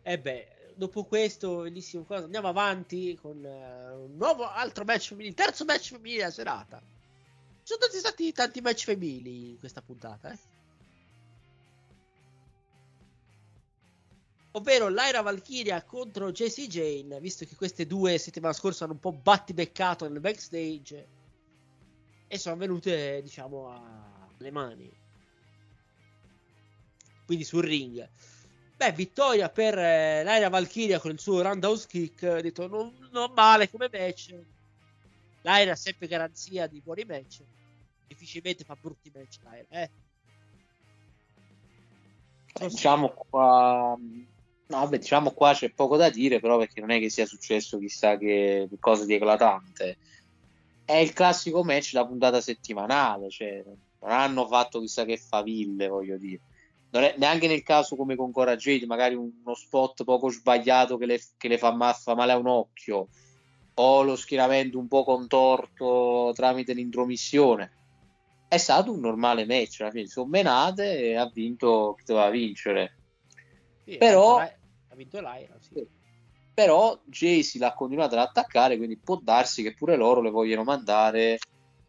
[0.04, 5.34] E beh, dopo questo bellissimo cosa, andiamo avanti con eh, un nuovo altro match femminile,
[5.34, 6.82] terzo match femminile della serata.
[7.62, 10.38] Ci sono stati tanti match femminili in questa puntata, eh.
[14.52, 19.12] Ovvero Lyra Valkyria contro Jessie Jane, visto che queste due settimana scorsa hanno un po'
[19.12, 21.08] battibeccato nel backstage
[22.28, 23.68] e sono venute, diciamo,
[24.38, 24.90] alle mani.
[27.24, 28.06] Quindi sul ring.
[28.76, 32.40] Beh, vittoria per eh, Lyra Valkyria con il suo roundhouse kick.
[32.40, 34.34] Detto non, non male come match.
[35.42, 37.42] Lyra ha sempre garanzia di buoni match.
[38.06, 39.38] Difficilmente fa brutti match.
[39.42, 39.66] Lyra.
[39.68, 39.90] Eh,
[42.68, 43.96] Diciamo qua,
[44.66, 47.78] no, vabbè, diciamo qua c'è poco da dire, però perché non è che sia successo
[47.78, 49.96] chissà che cosa di eclatante.
[50.84, 56.16] È il classico match da puntata settimanale, cioè non hanno fatto chissà che faville, voglio
[56.16, 56.40] dire.
[56.90, 61.20] È, neanche nel caso come con Cora Jade, magari uno spot poco sbagliato che le,
[61.38, 63.08] che le fa, ma- fa male a un occhio,
[63.74, 67.72] o lo schieramento un po' contorto tramite l'intromissione.
[68.48, 72.96] È stato un normale match, alla fine sono menate e ha vinto chi doveva vincere.
[73.84, 74.58] Sì, Però- ha vinto Lyra,
[74.88, 75.86] ha vinto Lyra, sì.
[76.54, 81.38] Però Jaycee l'ha continuato ad attaccare, quindi può darsi che pure loro le vogliono mandare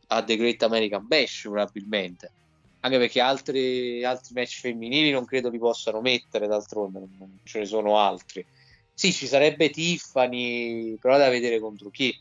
[0.08, 2.32] a The Great American Bash probabilmente.
[2.80, 7.60] Anche perché altri, altri match femminili non credo li possano mettere, d'altronde non- non ce
[7.60, 8.46] ne sono altri.
[8.94, 12.14] Sì, ci sarebbe Tiffany, però da vedere contro chi.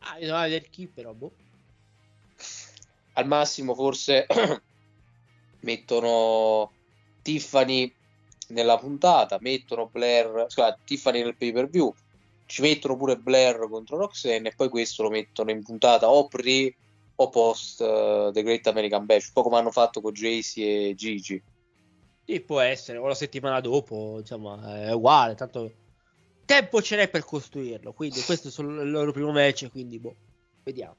[0.00, 1.32] Ah, bisogna vedere chi però, boh.
[3.14, 4.26] Al massimo forse
[5.60, 6.72] mettono
[7.22, 7.92] Tiffany
[8.48, 11.94] nella puntata, mettono Blair, scusate, Tiffany nel pay per view,
[12.46, 16.74] ci mettono pure Blair contro Roxanne e poi questo lo mettono in puntata o pre
[17.20, 20.94] o post eh, The Great American Bash, un po' come hanno fatto con Jaycee e
[20.94, 21.42] Gigi.
[22.24, 25.72] Sì, può essere, o la settimana dopo, insomma, è uguale, tanto
[26.44, 30.14] tempo ce n'è per costruirlo, quindi questo è il loro primo match, quindi boh,
[30.62, 30.96] vediamo.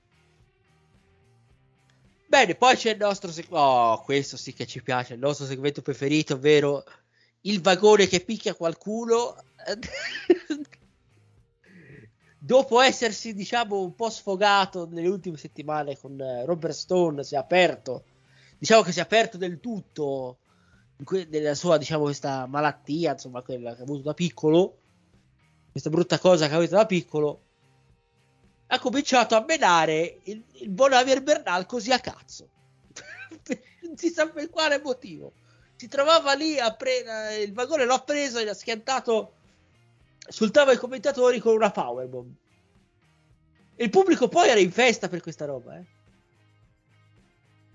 [2.29, 5.81] Bene, poi c'è il nostro segmento, oh, questo sì che ci piace, il nostro segmento
[5.81, 6.83] preferito, ovvero
[7.41, 9.35] il vagone che picchia qualcuno.
[12.37, 17.37] Dopo essersi, diciamo, un po' sfogato nelle ultime settimane con eh, Robert Stone, si è
[17.39, 18.03] aperto,
[18.59, 20.37] diciamo che si è aperto del tutto
[21.03, 24.77] que- nella sua, diciamo, questa malattia, insomma, quella che ha avuto da piccolo,
[25.71, 27.45] questa brutta cosa che ha avuto da piccolo,
[28.71, 32.47] ha cominciato a menare il, il buon Javier Bernal così a cazzo.
[33.81, 35.33] non si sa per quale motivo.
[35.75, 39.33] Si trovava lì, a pre- il vagone l'ha preso e l'ha schiantato
[40.27, 42.31] sul tavolo dei commentatori con una powerbomb.
[43.77, 45.85] Il pubblico poi era in festa per questa roba, eh.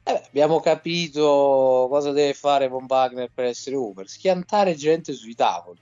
[0.07, 5.35] Eh beh, abbiamo capito cosa deve fare Von Wagner per essere over, schiantare gente sui
[5.35, 5.81] tavoli.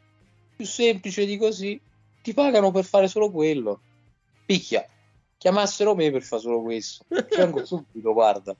[0.54, 1.78] Più semplice di così,
[2.22, 3.80] ti pagano per fare solo quello.
[4.46, 4.86] Picchia,
[5.42, 7.04] chiamassero me per fare solo questo.
[7.36, 8.56] Vengo subito, guarda.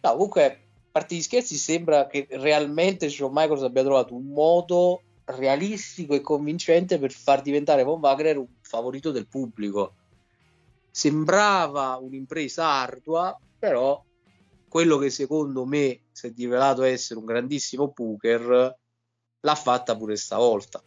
[0.00, 0.58] No, comunque, a
[0.90, 6.98] parte gli scherzi, sembra che realmente Shawn Michaels abbia trovato un modo realistico e convincente
[6.98, 9.94] per far diventare Von Wagner un favorito del pubblico.
[10.90, 14.04] Sembrava un'impresa ardua, però
[14.68, 18.76] quello che secondo me si è rivelato essere un grandissimo poker
[19.40, 20.82] l'ha fatta pure stavolta.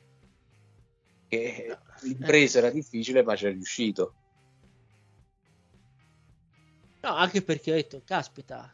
[1.29, 4.13] E l'impresa era difficile, ma ci è riuscito.
[7.07, 8.69] No, anche perché ho detto, caspita.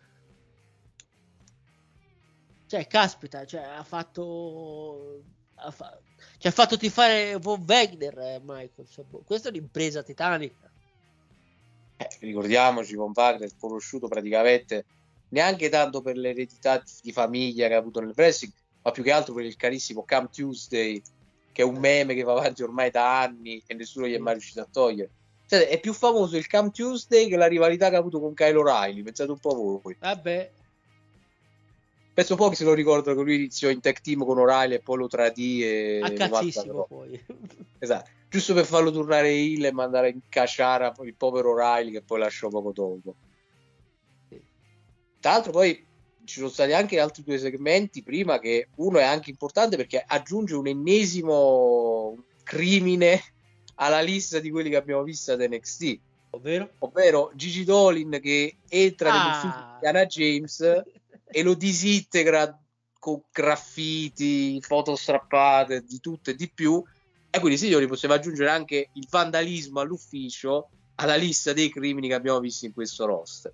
[2.65, 5.21] Cioè, caspita, cioè, ha fatto...
[5.53, 5.99] Ha fa-
[6.39, 8.89] ci ha fatto tifare Von Wagner, eh, Michael.
[8.89, 10.71] Cioè, boh, questa è un'impresa titanica.
[11.97, 14.86] Eh, ricordiamoci, Von Wagner è conosciuto praticamente
[15.29, 19.36] neanche tanto per l'eredità di famiglia che ha avuto nel wrestling, ma più che altro
[19.36, 20.99] per il carissimo Cam Tuesday,
[21.51, 24.34] che è un meme che va avanti ormai da anni e nessuno gli è mai
[24.34, 25.11] riuscito a togliere.
[25.46, 28.58] Cioè, è più famoso il Cam Tuesday che la rivalità che ha avuto con Kyle
[28.58, 29.96] O'Reilly, pensate un po' voi.
[30.00, 30.52] Vabbè,
[32.14, 34.98] Penso pochi se lo ricordano che lui iniziò in tag team con O'Reilly e poi
[34.98, 37.20] lo tradì e a cazzissimo poi.
[37.80, 42.20] Esatto, giusto per farlo tornare Hill e mandare in cacciara il povero O'Reilly che poi
[42.20, 43.16] lasciò poco dopo.
[45.20, 45.86] Tra l'altro poi
[46.24, 50.56] ci sono stati anche altri due segmenti prima che uno è anche importante perché aggiunge
[50.56, 53.22] un ennesimo crimine
[53.76, 55.99] alla lista di quelli che abbiamo visto ad NXT.
[56.32, 56.69] Ovvero?
[56.80, 59.17] Ovvero Gigi Dolin che entra Ah.
[59.17, 60.84] nell'ufficio di Anna James
[61.26, 62.59] e lo disintegra
[62.99, 66.82] con graffiti, foto strappate, di tutto e di più.
[67.30, 72.39] E quindi, signori, possiamo aggiungere anche il vandalismo all'ufficio alla lista dei crimini che abbiamo
[72.39, 73.53] visto in questo roster.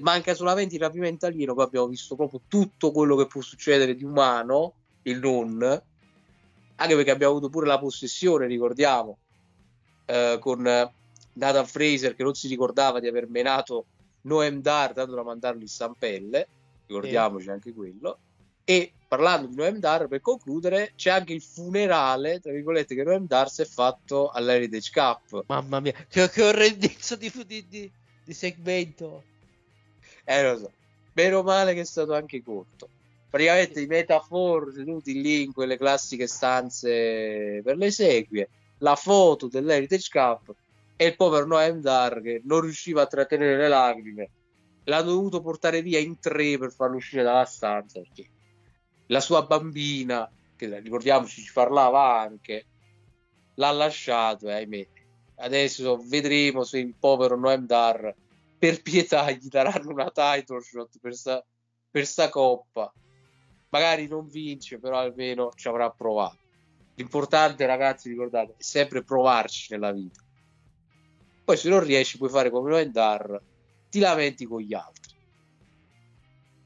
[0.00, 4.02] Manca solamente il rapimento alieno, poi abbiamo visto proprio tutto quello che può succedere di
[4.02, 9.18] umano, il non, anche perché abbiamo avuto pure la possessione, ricordiamo,
[10.08, 10.90] eh, con eh,
[11.34, 13.84] Nathan Fraser che non si ricordava di aver menato
[14.22, 16.48] Noem Dar, tanto da mandarlo in stampelle,
[16.86, 18.18] ricordiamoci anche quello.
[18.64, 23.26] E parlando di Noem Dar, per concludere, c'è anche il funerale, tra virgolette, che Noem
[23.26, 25.44] Dar si è fatto all'Heritage Cup.
[25.46, 27.90] Mamma mia, che, che orrendezza di, di, di,
[28.24, 29.22] di segmento.
[30.24, 30.72] Eh, lo so.
[31.12, 32.88] Meno male che è stato anche corto.
[33.30, 38.48] Praticamente i metafor tenuti lì in quelle classiche stanze per le esequie,
[38.78, 40.54] la foto dell'Heritage Cup
[40.96, 44.30] e il povero Noem Dar che non riusciva a trattenere le lacrime.
[44.84, 48.26] L'ha dovuto portare via in tre per farlo uscire dalla stanza perché
[49.06, 52.66] la sua bambina, che ricordiamoci ci parlava anche,
[53.54, 54.86] l'ha lasciato e ahimè.
[55.36, 58.14] Adesso vedremo se il povero Noem Dar
[58.58, 61.44] per pietà gli daranno una title shot per sta,
[61.90, 62.92] per sta coppa.
[63.70, 66.47] Magari non vince, però almeno ci avrà provato.
[66.98, 70.20] L'importante, ragazzi, ricordate, è sempre provarci nella vita.
[71.44, 73.40] Poi se non riesci puoi fare come Noem Dar,
[73.88, 75.16] ti lamenti con gli altri.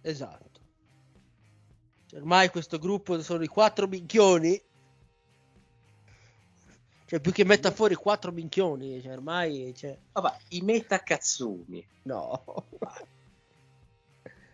[0.01, 0.61] Esatto.
[2.15, 4.59] Ormai questo gruppo sono i quattro minchioni.
[7.05, 9.75] Cioè, più che metta fuori quattro minchioni, cioè, ormai.
[9.77, 9.99] Cioè...
[10.13, 11.87] Vabbè, i metacazzoni.
[12.05, 12.65] No.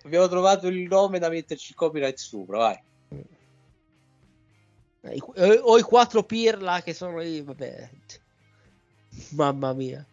[0.03, 2.83] Abbiamo trovato il nome da metterci il copyright sopra, vai.
[5.01, 7.91] Eh, eh, o i quattro pirla che sono lì, vabbè.
[9.31, 10.05] Mamma mia.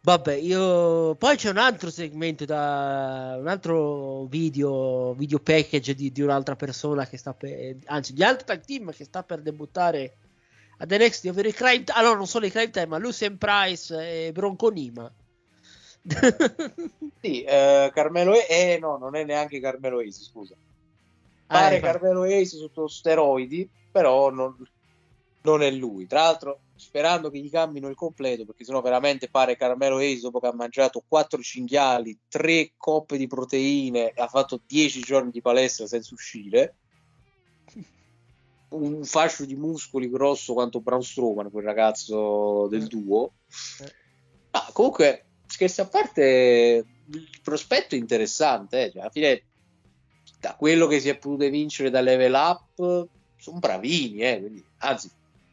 [0.00, 6.22] Vabbè, io poi c'è un altro segmento da un altro video, video package di, di
[6.22, 10.14] un'altra persona che sta per anzi, di altro tag team che sta per debuttare
[10.78, 11.98] ad NXT, ovvero i Crime Time.
[11.98, 15.12] Allora, non solo i Crime Time, ma Lucien Price e Bronco Nima.
[17.20, 20.54] Sì, eh, Carmelo E, eh, no, non è neanche Carmelo Ace, scusa.
[21.48, 24.54] Pare eh, Carmelo Ace sotto steroidi, però non,
[25.42, 26.06] non è lui.
[26.06, 30.40] Tra l'altro, sperando che gli cambino il completo, perché sennò veramente pare Carmelo Ace dopo
[30.40, 35.86] che ha mangiato quattro cinghiali, tre coppe di proteine ha fatto 10 giorni di palestra
[35.86, 36.76] senza uscire.
[38.68, 43.32] Un fascio di muscoli grosso quanto Braun Strowman, quel ragazzo del duo.
[44.50, 48.84] Ah, comunque, scherzi a parte, il prospetto è interessante.
[48.84, 48.90] eh.
[48.90, 49.42] Cioè, alla fine,
[50.40, 55.10] da quello che si è potuto vincere da level up, sono bravini, eh, quindi, anzi,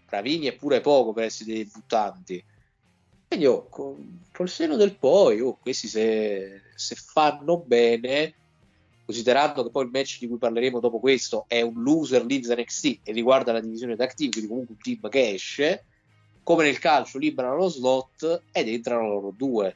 [0.08, 2.44] bravini è pure poco per essere dei debuttanti.
[3.28, 8.34] Quindi, oh, con- col seno del poi, oh, questi se, se fanno bene,
[9.06, 13.00] considerando che poi il match di cui parleremo dopo questo è un loser leaves NXT
[13.04, 15.86] e riguarda la divisione tag quindi comunque un team che esce,
[16.44, 19.76] come nel calcio liberano lo slot ed entrano loro due.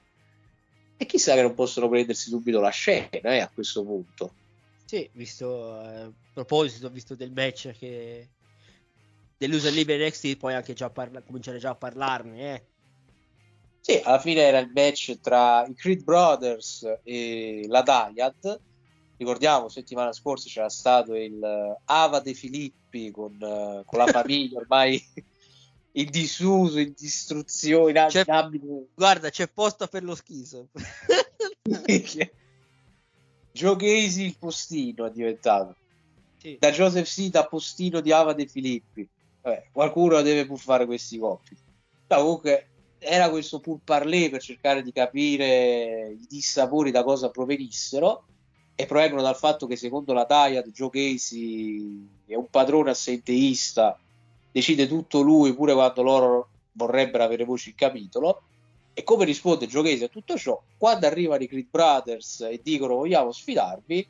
[0.97, 4.33] E chissà che non possono prendersi subito la scena eh, a questo punto.
[4.89, 8.31] Sì, visto eh, a proposito, visto del match che
[9.37, 12.67] dell'user libre NXT, poi anche già parla- cominciare già a parlarne, eh.
[13.81, 18.61] Sì, alla fine era il match tra i Creed Brothers e la Dyad.
[19.15, 24.57] Ricordiamo, settimana scorsa c'era stato il eh, Ava De Filippi con, eh, con la famiglia
[24.57, 24.99] ormai
[25.91, 30.69] in disuso, in distruzione, in C'è- abito- Guarda, c'è posto per lo schiso.
[33.59, 35.75] Joe Casey il postino è diventato.
[36.37, 36.55] Sì.
[36.57, 39.05] Da Joseph Sita a postino di Ava De Filippi.
[39.41, 41.61] Vabbè, qualcuno deve pur fare questi compiti.
[42.07, 42.67] No, comunque
[42.99, 48.23] era questo pur parler per cercare di capire i dissapori da cosa provenissero
[48.75, 53.97] e provengono dal fatto che secondo la Dyad Joe Casey è un padrone assenteista
[54.51, 58.43] decide tutto lui pure quando loro vorrebbero avere voce in capitolo
[58.99, 63.31] e come risponde Casey a tutto ciò quando arrivano i Creed Brothers e dicono vogliamo
[63.31, 64.05] sfidarvi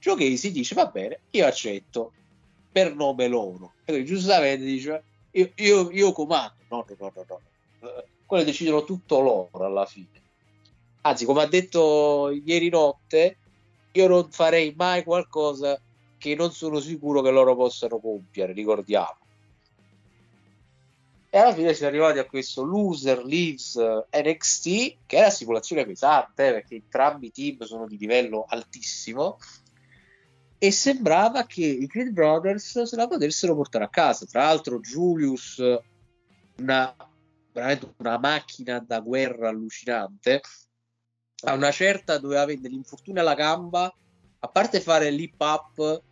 [0.00, 2.12] Casey dice va bene io accetto
[2.72, 3.74] per nome loro.
[3.84, 7.88] E quindi giustamente dice io, io, io comando no no no no, no.
[7.88, 10.20] Eh, quello decidono tutto loro alla fine.
[11.02, 13.36] Anzi come ha detto ieri notte
[13.92, 15.80] io non farei mai qualcosa
[16.18, 19.21] che non sono sicuro che loro possano compiere ricordiamo
[21.34, 24.66] E alla fine si è arrivati a questo loser leaves eh, NXT,
[25.06, 29.38] che è la simulazione pesante, perché entrambi i team sono di livello altissimo.
[30.58, 34.26] E sembrava che i Creed Brothers se la potessero portare a casa.
[34.26, 35.56] Tra l'altro, Julius,
[36.58, 36.94] una,
[37.50, 40.42] veramente una macchina da guerra allucinante,
[41.44, 43.90] a una certa doveva avere l'infortunio alla gamba,
[44.38, 46.02] a parte fare l'hip up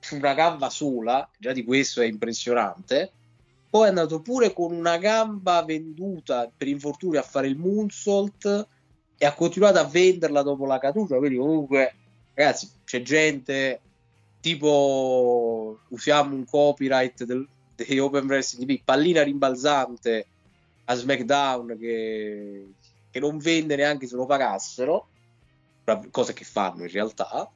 [0.00, 3.12] su una gamba sola, già di questo è impressionante.
[3.72, 8.68] Poi è andato pure con una gamba venduta per infortunio a fare il moonsault
[9.16, 11.16] e ha continuato a venderla dopo la caduta.
[11.16, 11.94] Quindi, comunque,
[12.34, 13.80] ragazzi, c'è gente
[14.40, 20.26] tipo usiamo un copyright del, dei Open Wrestling TV, pallina rimbalzante
[20.84, 22.66] a SmackDown che,
[23.10, 25.06] che non vende neanche se lo pagassero,
[26.10, 27.50] cose che fanno in realtà.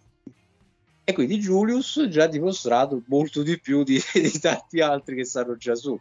[1.09, 5.57] E quindi Julius già ha dimostrato molto di più di, di, tanti altri che stanno
[5.57, 5.97] già su.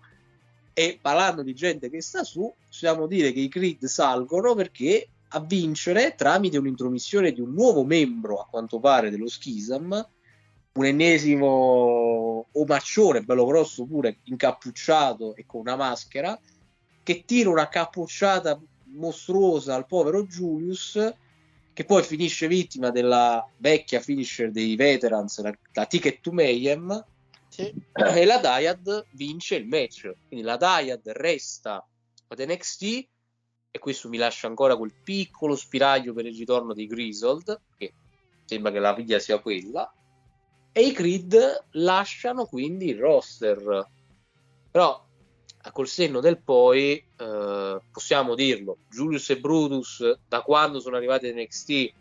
[0.74, 5.40] E parlando di gente che sta su, possiamo dire che i Creed salgono perché a
[5.42, 9.94] vincere tramite un'intromissione di un nuovo membro, a quanto pare, dello Schism,
[10.74, 16.36] un ennesimo omaccione, bello grosso pure, incappucciato e con una maschera,
[17.04, 21.14] che tira una cappucciata mostruosa al povero Julius
[21.76, 27.06] che poi finisce vittima della vecchia finisher dei veterans, la, la Ticket to Mayhem,
[27.50, 27.74] sì.
[27.92, 30.10] e la Dyad vince il match.
[30.26, 31.86] Quindi la Dyad resta
[32.28, 32.84] ad NXT
[33.72, 37.94] e questo mi lascia ancora quel piccolo spiraglio per il ritorno di Grizzled, che
[38.46, 39.94] sembra che la via sia quella,
[40.72, 43.86] e i Creed lasciano quindi il roster.
[44.72, 45.05] Però
[45.72, 48.78] col senno del poi eh, possiamo dirlo.
[48.90, 51.94] Julius e Brutus da quando sono arrivati in NXT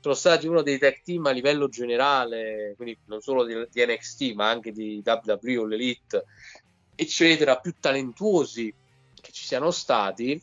[0.00, 4.34] sono stati uno dei tech team a livello generale quindi non solo di, di NXT
[4.34, 6.24] ma anche di WWE o l'Elite
[6.94, 8.72] eccetera più talentuosi
[9.20, 10.40] che ci siano stati.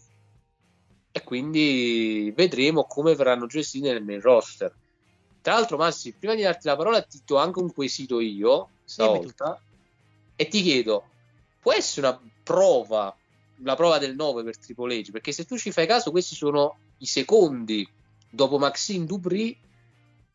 [1.15, 4.73] E quindi vedremo come verranno gestiti nel main roster.
[5.41, 9.61] Tra l'altro Massi prima di darti la parola ti do anche un quesito io stavolta
[10.35, 11.05] e ti chiedo
[11.63, 13.15] può essere una prova,
[13.63, 16.77] la prova del 9 per Triple H, perché se tu ci fai caso questi sono
[16.99, 17.87] i secondi
[18.29, 19.57] dopo Maxine Dupri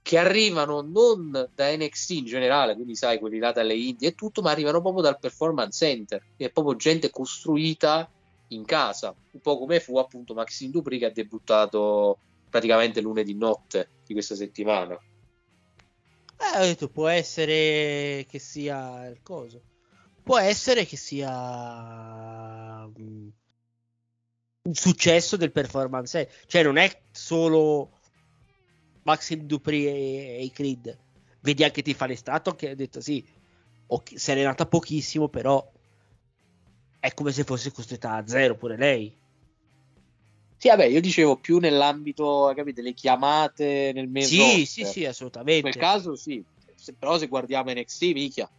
[0.00, 4.40] che arrivano non da NXT in generale, quindi sai, quelli là dalle Indie e tutto,
[4.40, 8.10] ma arrivano proprio dal Performance Center, che è proprio gente costruita
[8.48, 13.88] in casa, un po' come fu appunto Maxine Dupri che ha debuttato praticamente lunedì notte
[14.06, 14.94] di questa settimana.
[14.94, 19.60] Eh, ho detto, può essere che sia il coso
[20.28, 23.28] può essere che sia mm,
[24.60, 27.92] un successo del performance, cioè non è solo
[29.04, 30.98] Maxim Dupri e, i Creed,
[31.40, 33.26] vedi anche Tiffany Stratton che ha detto sì,
[33.86, 35.66] okay, si è allenata pochissimo, però
[37.00, 39.10] è come se fosse costruita a zero pure lei.
[40.58, 44.28] Sì, vabbè, io dicevo più nell'ambito, capite, le chiamate nel mese.
[44.28, 45.68] Sì, sì, sì, assolutamente.
[45.68, 48.50] In quel caso sì, se, però se guardiamo NXT, mica,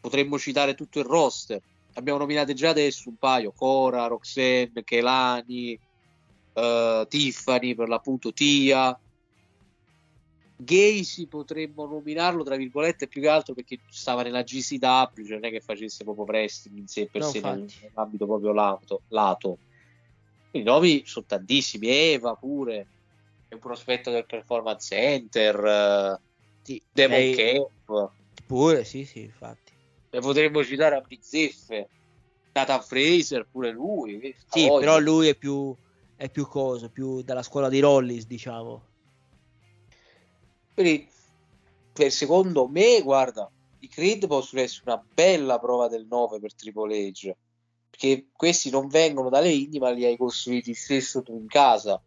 [0.00, 1.60] potremmo citare tutto il roster.
[1.94, 5.78] Abbiamo nominato già adesso un paio: Cora, Roxanne, Kelani,
[6.54, 8.98] uh, Tiffany, per l'appunto Tia.
[10.62, 15.50] Gacy potremmo nominarlo tra virgolette più che altro perché stava nella GCW, cioè non è
[15.50, 19.58] che facesse proprio wrestling in sé per no, sé nell'ambito proprio lato, lato.
[20.50, 22.86] I nomi sono tantissimi, Eva pure,
[23.48, 26.18] è un prospetto del Performance Center,
[26.62, 27.34] uh, Demon.
[27.34, 28.10] Camp.
[28.44, 29.69] Pure, sì, sì, infatti
[30.10, 31.88] ne potremmo citare a bizzeffe
[32.52, 34.80] Nathan Fraser pure lui sì voglia.
[34.80, 35.74] però lui è più
[36.16, 38.88] è più cosa più dalla scuola di Rollis diciamo.
[40.74, 41.08] Quindi
[41.92, 43.50] per secondo me guarda
[43.80, 47.34] i Creed possono essere una bella prova del 9 per Triple H
[47.90, 52.00] perché questi non vengono dalle indie ma li hai costruiti stesso tu in casa.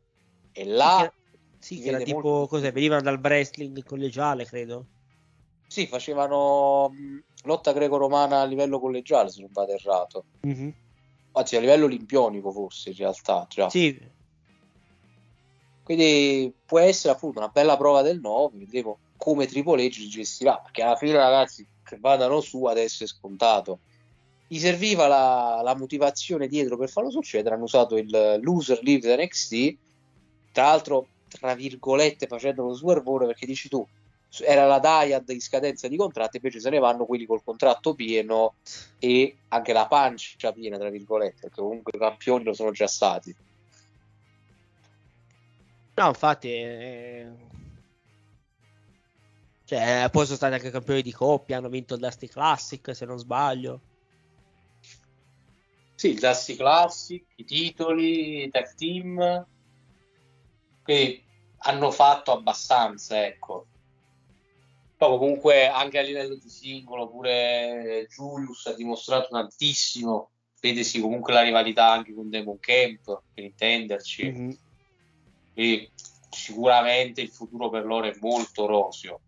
[0.52, 1.12] E là
[1.58, 2.48] sì, che era tipo molto...
[2.48, 4.88] cos'è venivano dal wrestling collegiale credo
[5.74, 6.94] sì facevano
[7.46, 10.26] lotta greco-romana a livello collegiale, se non vado errato.
[10.46, 10.70] Mm-hmm.
[11.32, 13.48] Anzi, a livello olimpionico, forse in realtà.
[13.50, 13.72] Già.
[13.72, 14.00] Sì.
[15.84, 18.56] Quindi può essere appunto una bella prova del 9.
[18.58, 20.58] Vedremo come Triple H gestirà.
[20.58, 23.80] Perché alla fine, ragazzi, che vadano su adesso è scontato.
[24.46, 27.56] Gli serviva la, la motivazione dietro per farlo succedere.
[27.56, 29.76] Hanno usato il loser leave NXT.
[30.52, 33.84] Tra l'altro, tra virgolette, facendo lo swervone perché dici tu
[34.42, 38.56] era la Dyad in scadenza di contratto, invece se ne vanno quelli col contratto pieno
[38.98, 43.36] e anche la pancia piena, tra virgolette, perché comunque i campioni lo sono già stati.
[45.96, 47.32] No, infatti, eh...
[49.66, 53.20] cioè, poi sono stati anche campioni di coppia, hanno vinto il Dusty Classic, se non
[53.20, 53.82] sbaglio.
[55.94, 59.46] Sì, il Dusty Classic, i titoli, i tag team,
[60.82, 61.24] quindi
[61.58, 63.68] hanno fatto abbastanza, ecco.
[65.06, 70.30] Poi comunque anche a livello di singolo pure Julius ha dimostrato tantissimo,
[70.62, 74.24] vedesi comunque la rivalità anche con Demon Camp, per intenderci.
[74.24, 74.52] Mm-hmm.
[75.54, 75.92] Quindi
[76.30, 79.20] sicuramente il futuro per loro è molto roseo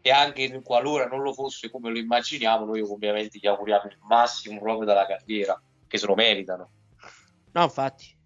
[0.00, 4.60] e anche qualora non lo fosse come lo immaginiamo, noi ovviamente gli auguriamo il massimo
[4.60, 6.70] proprio dalla carriera, che se lo meritano.
[7.52, 8.16] No, infatti.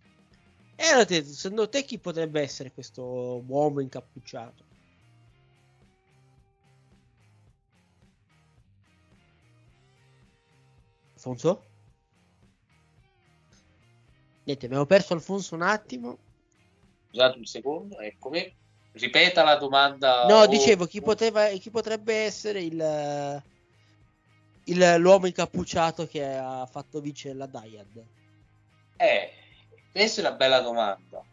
[0.76, 4.65] E allora, te, secondo te chi potrebbe essere questo uomo incappucciato?
[11.26, 11.64] Alfonso?
[14.44, 16.18] Niente, abbiamo perso Alfonso un attimo.
[17.08, 18.54] Scusate un secondo, eccomi.
[18.92, 20.26] Ripeta la domanda.
[20.26, 23.42] No, o- dicevo chi, poteva, chi potrebbe essere il,
[24.64, 28.04] il- l'uomo incappucciato che ha fatto vincere la Dyad.
[28.98, 29.30] Eh,
[29.90, 31.24] questa è una bella domanda.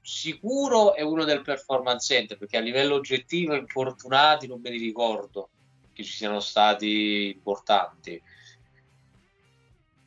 [0.00, 5.50] Sicuro è uno del performance center perché a livello oggettivo infortunati non me li ricordo
[5.92, 8.22] che ci siano stati importanti.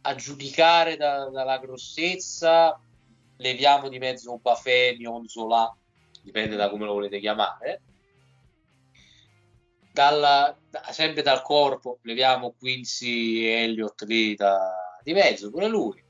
[0.01, 2.79] A giudicare da- dalla grossezza,
[3.37, 5.75] leviamo di mezzo un Buffet, Zola,
[6.21, 7.81] dipende da come lo volete chiamare.
[9.91, 16.01] Dalla- da- sempre dal corpo, leviamo Quincy Elliott lì da- di mezzo, pure lui.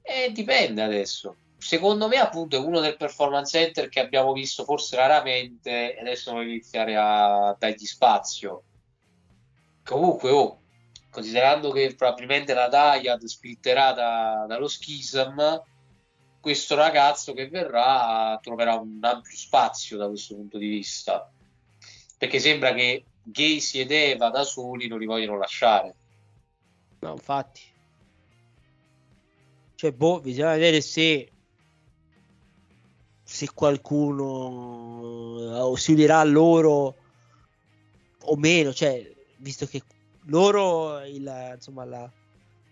[0.00, 1.36] E dipende adesso.
[1.58, 5.96] Secondo me, appunto, è uno del performance center che abbiamo visto forse raramente.
[5.96, 8.64] E adesso devo iniziare a dargli spazio.
[9.84, 10.61] Comunque, oh,
[11.12, 15.40] considerando che probabilmente la Dyad splitterà da- dallo schism,
[16.40, 21.30] questo ragazzo che verrà troverà un ampio spazio da questo punto di vista.
[22.16, 25.94] Perché sembra che Gacy ed Eva da soli non li vogliono lasciare.
[27.00, 27.60] No, infatti.
[29.74, 31.30] Cioè, boh, bisogna vedere se
[33.22, 36.96] se qualcuno eh, si unirà a loro
[38.24, 39.82] o meno, cioè, visto che
[40.26, 42.10] loro, il, insomma, la,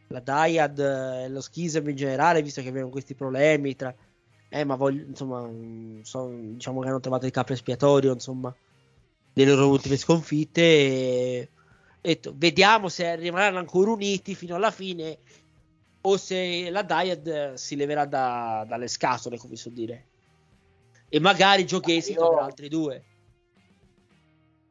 [0.08, 3.94] la Dyad e lo schism in generale, visto che avevano questi problemi tra...
[4.52, 8.54] Eh, ma voglio, insomma, mm, so- diciamo che hanno trovato il capo espiatorio, insomma,
[9.32, 11.48] delle loro ultime sconfitte e...
[11.54, 15.18] ho detto, vediamo se rimarranno ancora uniti fino alla fine
[16.02, 20.06] o se la Dyad si leverà da- dalle scatole, come so dire.
[21.08, 23.04] E magari Joe Casey io- altri due.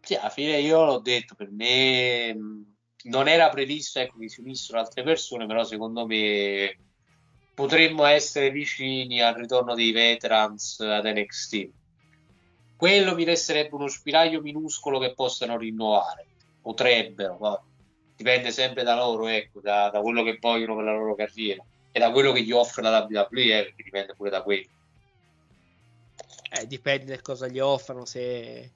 [0.10, 2.76] Sì, alla fine io l'ho detto, per me mh,
[3.10, 6.80] non era previsto ecco, che si unissero altre persone, però secondo me
[7.53, 11.70] potremmo essere vicini al ritorno dei veterans ad NXT.
[12.76, 16.26] Quello mi resterebbe uno spiraglio minuscolo che possano rinnovare.
[16.60, 17.62] Potrebbero, ma
[18.16, 21.99] dipende sempre da loro, ecco, da, da quello che vogliono per la loro carriera e
[21.99, 24.70] da quello che gli offre la WWE, eh, dipende pure da quello.
[26.49, 28.05] Eh, dipende da cosa gli offrono.
[28.05, 28.72] Se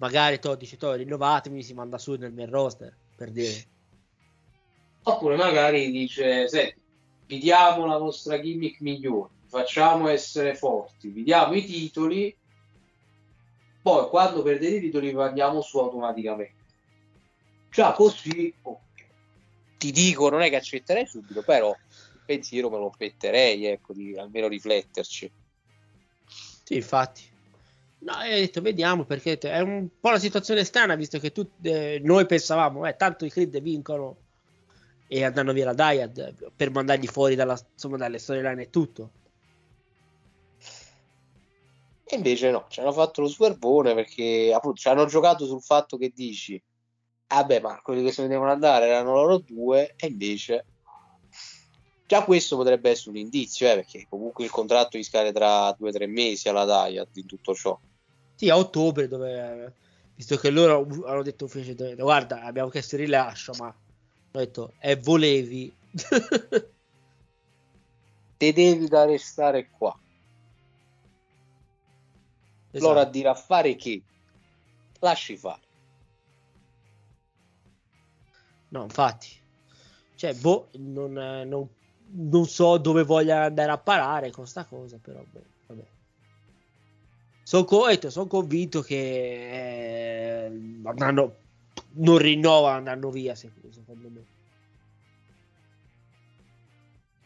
[0.00, 3.66] magari to dice to rinnovatemi, si manda su nel main roster per dire.
[5.02, 6.80] Oppure magari dice, senti,
[7.26, 12.36] vi diamo la vostra gimmick migliore, facciamo essere forti, vi diamo i titoli,
[13.82, 16.58] poi quando perdete i titoli vi mandiamo su automaticamente.
[17.70, 18.80] Già così, oh,
[19.78, 24.18] ti dico, non è che accetterei subito, però il pensiero me lo metterei, ecco, di
[24.18, 25.32] almeno rifletterci.
[26.64, 27.29] Sì, infatti.
[28.02, 32.00] No, ho detto, vediamo perché è un po' la situazione strana, visto che tu, eh,
[32.02, 34.16] noi pensavamo, eh, tanto i Creed vincono
[35.06, 39.10] e andranno via la Dyad per mandargli fuori dalla, insomma, dalle storyline e tutto.
[42.04, 45.98] E invece no, ci hanno fatto lo swervone perché appunto ci hanno giocato sul fatto
[45.98, 46.60] che dici,
[47.28, 50.64] vabbè, ma quelli che se ne devono andare erano loro due, e invece
[52.06, 55.90] già questo potrebbe essere un indizio, eh, perché comunque il contratto gli scade tra due
[55.90, 57.78] o tre mesi alla Daiat in tutto ciò.
[58.40, 59.74] Sì, a ottobre, dove,
[60.14, 64.96] visto che loro hanno detto ufficialmente, guarda, abbiamo chiesto il rilascio, ma hanno detto, e
[64.96, 65.70] volevi.
[68.38, 69.94] Te devi da restare qua.
[72.72, 72.86] Esatto.
[72.86, 74.02] Loro a dire a fare che?
[75.00, 75.60] Lasci fare.
[78.70, 79.28] No, infatti.
[80.16, 81.68] Cioè, boh, non, eh, non-
[82.12, 85.42] non so dove voglia andare a parare con sta cosa, però boh,
[87.50, 88.10] vabbè.
[88.10, 90.46] Sono convinto che eh,
[90.84, 91.34] andranno,
[91.94, 94.24] non rinnovano, andranno via, secondo me.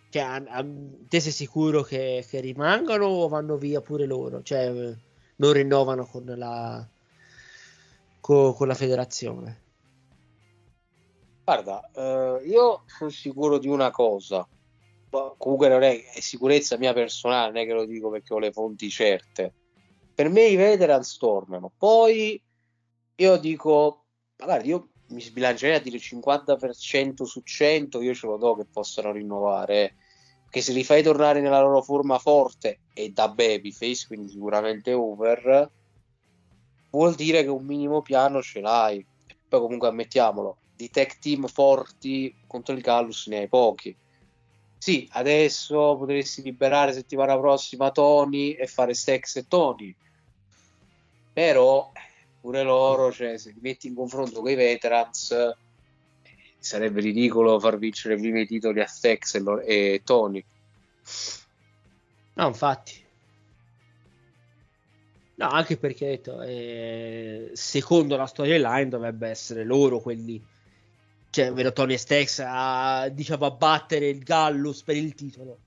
[0.09, 0.65] Cioè, a- a-
[1.09, 4.43] te sei sicuro che, che rimangano o vanno via pure loro?
[4.43, 4.71] Cioè,
[5.37, 6.89] non rinnovano con la,
[8.21, 9.63] co- con la federazione.
[11.45, 14.49] Guarda, eh, io sono sicuro di una cosa.
[15.39, 18.53] comunque non è, è sicurezza mia personale, non è che lo dico perché ho le
[18.53, 19.55] fonti certe.
[20.15, 21.73] Per me i veterans tornano.
[21.77, 22.41] Poi
[23.17, 24.05] io dico,
[24.39, 29.13] magari io mi sbilancerei a dire 50% su 100, io ce lo do che possano
[29.13, 29.97] rinnovare.
[30.49, 35.71] Che se li fai tornare nella loro forma forte e da babyface, quindi sicuramente over,
[36.91, 39.05] vuol dire che un minimo piano ce l'hai.
[39.49, 43.97] Poi comunque ammettiamolo, di tech team forti contro il Gallus ne hai pochi.
[44.79, 49.95] Sì, adesso potresti liberare settimana prossima Tony e fare Stex e Tony.
[51.35, 51.93] Però
[52.41, 55.35] pure loro, cioè, se li metti in confronto con i veterans,
[56.59, 60.45] sarebbe ridicolo far vincere prima i titoli a Stex e, e Tony.
[62.35, 63.03] No, infatti.
[65.37, 70.41] No, anche perché detto, eh, secondo la storyline dovrebbe essere loro quelli,
[71.31, 75.59] cioè, vero Tony e Stex a, diciamo, a battere il Gallus per il titolo.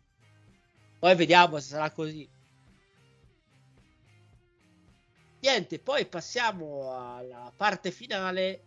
[0.99, 2.27] Poi vediamo se sarà così.
[5.47, 8.63] Niente, poi passiamo alla parte finale.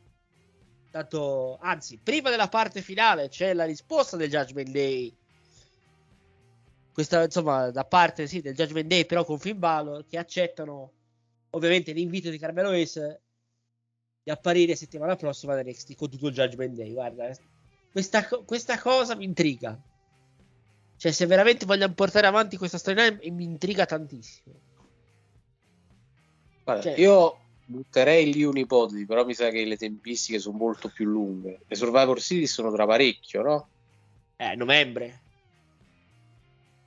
[0.91, 5.14] Tanto, anzi, prima della parte finale c'è la risposta del Judgment Day.
[6.91, 10.93] Questa, insomma, da parte sì, del Judgment Day, però con Finn Balor, che accettano
[11.51, 13.20] ovviamente l'invito di Carmelo Ace
[14.22, 16.95] di apparire settimana prossima da NXT con tutto il Judgment Day.
[16.95, 17.31] Guarda,
[17.93, 19.78] questa, questa cosa mi intriga.
[20.97, 24.70] Cioè, se veramente vogliono portare avanti questa storyline, mi intriga tantissimo.
[26.64, 31.06] Guarda, Cioè- io butterei lì un'ipotesi, però mi sa che le tempistiche sono molto più
[31.06, 31.61] lunghe.
[31.66, 33.68] Le Survivor Series sono tra parecchio, no?
[34.36, 35.20] Eh, novembre.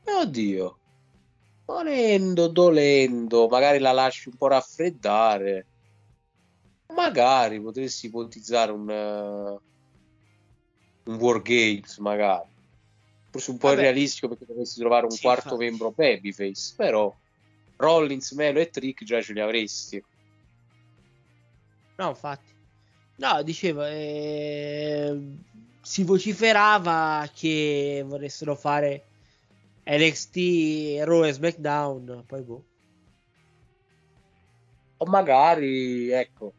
[0.06, 0.78] Oddio.
[1.66, 5.68] Volendo, dolendo, magari la lasci un po' raffreddare.
[6.94, 9.60] Magari potresti ipotizzare un, eh,
[11.10, 12.50] un War Games, magari.
[13.32, 13.80] Forse un po' Vabbè.
[13.80, 15.64] irrealistico perché dovresti trovare un Sì, quarto infatti.
[15.64, 17.16] membro babyface, però
[17.78, 20.04] Rollins, Melo e Trick già ce li avresti.
[21.96, 22.52] No, infatti.
[23.18, 25.20] No, dicevo, eh,
[25.82, 29.06] si vociferava che vorressero fare
[29.86, 32.64] NXT, Raw e SmackDown, poi boh.
[34.98, 36.54] O magari, ecco,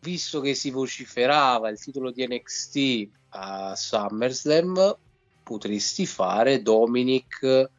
[0.00, 4.96] visto che si vociferava il titolo di NXT a SummerSlam,
[5.42, 7.70] potresti fare Dominic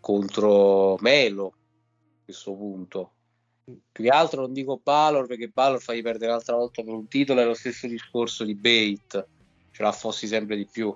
[0.00, 1.54] contro Melo
[2.28, 3.12] questo punto.
[3.64, 7.40] Più che altro non dico Balor perché Balor fai perdere un'altra volta per un titolo,
[7.40, 9.26] è lo stesso discorso di Bait,
[9.70, 10.94] ce la fossi sempre di più.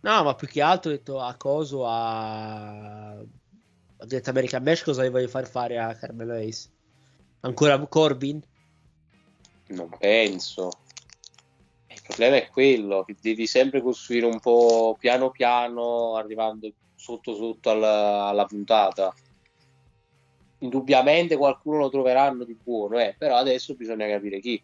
[0.00, 3.10] No, ma più che altro ho detto a coso a...
[3.10, 3.24] a
[4.06, 6.68] Great American Bash cosa gli voglio far fare a Carmelo Ace?
[7.40, 8.42] Ancora Corbin?
[9.68, 10.70] Non penso.
[11.88, 16.66] Il problema è quello, che devi sempre costruire un po' piano piano, arrivando
[17.06, 19.14] sotto sotto alla, alla puntata.
[20.58, 24.60] Indubbiamente qualcuno lo troveranno di buono, eh, però adesso bisogna capire chi.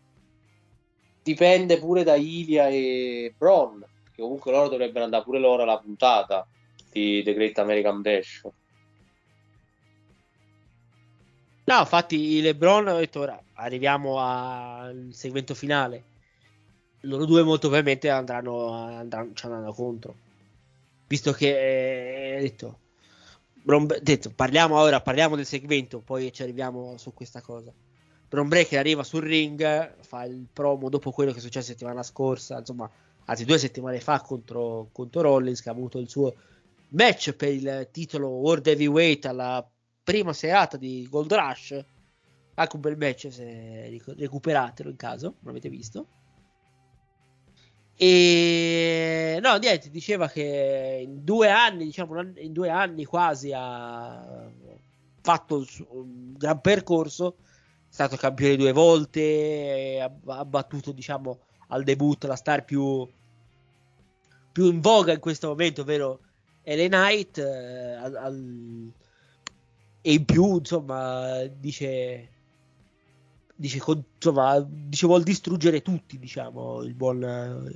[1.22, 6.45] Dipende pure da Ilia e Bron, che comunque loro dovrebbero andare pure loro alla puntata
[6.90, 8.43] di The Great American Bash.
[11.64, 16.11] No, infatti LeBron ho detto ora arriviamo al segmento finale.
[17.03, 20.30] Loro due molto probabilmente andranno, andranno, ci andranno contro.
[21.12, 22.78] Visto che eh, detto,
[23.62, 27.70] Bron- detto, parliamo ora, parliamo del segmento, poi ci arriviamo su questa cosa.
[28.30, 32.60] Bron Breaker arriva sul ring, fa il promo dopo quello che è successo settimana scorsa,
[32.60, 32.90] insomma,
[33.26, 36.34] anzi due settimane fa contro, contro Rollins che ha avuto il suo
[36.88, 39.70] match per il titolo World Heavyweight alla
[40.02, 41.84] prima serata di Gold Rush.
[42.54, 46.06] Anche un bel match se recuperatelo in caso, non avete visto.
[47.97, 54.51] E no, niente, diceva che in due anni, diciamo, in due anni quasi ha
[55.20, 57.36] fatto un gran percorso.
[57.38, 63.07] È stato campione due volte, ha, battuto, diciamo, al debutto la star più,
[64.51, 66.20] più in voga in questo momento, ovvero
[66.64, 67.38] LA Knight.
[67.38, 68.93] eh, al- al-
[70.05, 72.28] e in più, insomma, dice,
[73.55, 77.70] dice, con- insomma, dice vuol distruggere tutti, diciamo, il buon,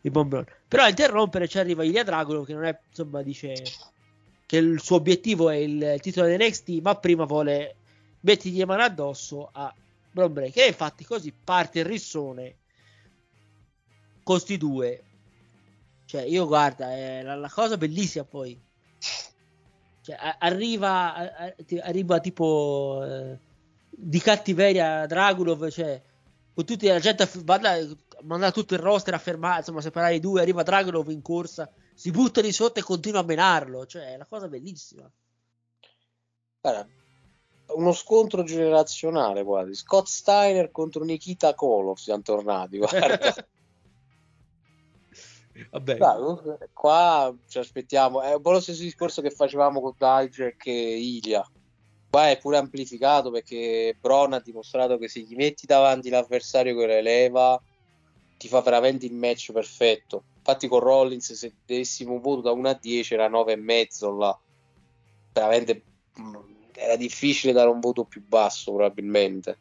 [0.00, 0.46] il buon Braun.
[0.68, 3.54] Però a interrompere ci arriva Ilya Dragunov che non è, insomma, dice
[4.46, 7.76] che il suo obiettivo è il titolo di NXT, ma prima vuole
[8.20, 9.74] mettergli le mani addosso a
[10.10, 10.64] Braun Breaker.
[10.64, 12.56] E infatti così parte il rissone
[14.22, 15.02] con sti due.
[16.04, 18.58] Cioè, io guarda, è la, la cosa bellissima poi.
[20.02, 21.14] Cioè, arriva,
[21.82, 23.38] arriva tipo eh,
[23.98, 26.00] di cattiveria Dragunov, cioè
[26.54, 27.28] con tutti la gente a
[28.22, 32.10] manda, tutto il roster a fermare, insomma, separare i due, arriva Dragunov in corsa si
[32.10, 33.86] butta di sotto e continua a menarlo.
[33.86, 35.10] Cioè, è una cosa bellissima.
[36.60, 36.86] Guarda,
[37.68, 39.74] uno scontro generazionale quasi.
[39.74, 43.34] Scott Steiner contro Nikita Koloff siamo tornati, guarda.
[45.70, 45.96] Vabbè.
[45.96, 48.20] Dai, qua ci aspettiamo.
[48.20, 51.50] È un po' lo stesso discorso che facevamo con Dijak e Ilia.
[52.16, 56.86] Qua è pure amplificato perché Bron ha dimostrato che se gli metti davanti l'avversario che
[56.86, 57.62] lo eleva,
[58.38, 60.24] ti fa veramente il match perfetto.
[60.38, 64.16] Infatti, con Rollins, se dessimo un voto da 1 a 10, era 9 e mezzo
[64.16, 64.40] là.
[65.34, 65.82] Veramente
[66.14, 66.38] mh,
[66.72, 69.58] era difficile dare un voto più basso, probabilmente.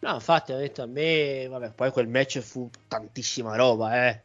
[0.00, 4.22] No, infatti, ho detto a me, vabbè, poi quel match fu tantissima roba, eh.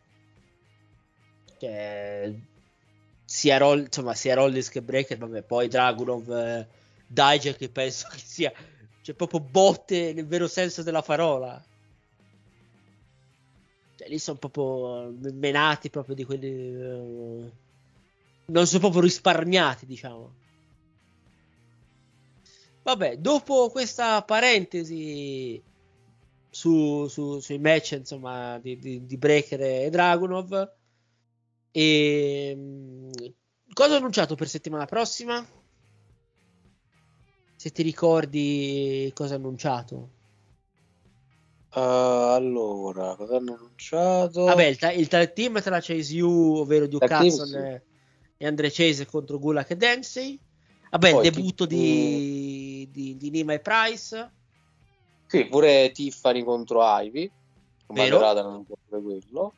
[1.57, 2.51] Cioè,
[3.33, 6.67] sia, Roll, insomma, sia Rollins che Breaker, vabbè, poi Dragunov, eh,
[7.07, 8.53] Dijak, che penso che sia,
[9.01, 11.59] cioè, proprio botte nel vero senso della parola.
[13.95, 16.47] Cioè, lì sono proprio menati proprio di quelli...
[16.47, 17.51] eh,
[18.45, 20.31] non sono proprio risparmiati, diciamo.
[22.83, 25.59] Vabbè, dopo questa parentesi
[26.51, 30.81] su, su- sui match insomma, di, di, di Breaker e Dragunov,
[31.75, 33.33] e,
[33.73, 35.43] cosa ho annunciato per settimana prossima?
[37.55, 40.09] Se ti ricordi cosa ho annunciato?
[41.73, 44.43] Uh, allora, cosa hanno annunciato?
[44.43, 47.55] Vabbè, il, ta- il tag team tra Chase U, ovvero Duke Hudson sì.
[48.37, 50.39] e, Andre Chase contro Gulak e Dempsey.
[50.91, 54.31] Vabbè, Poi il debutto chi- di, di, di Nima e Price.
[55.25, 57.31] Sì, pure Tiffany contro Ivy.
[57.87, 58.17] Vero.
[58.17, 59.53] Maserata non quello.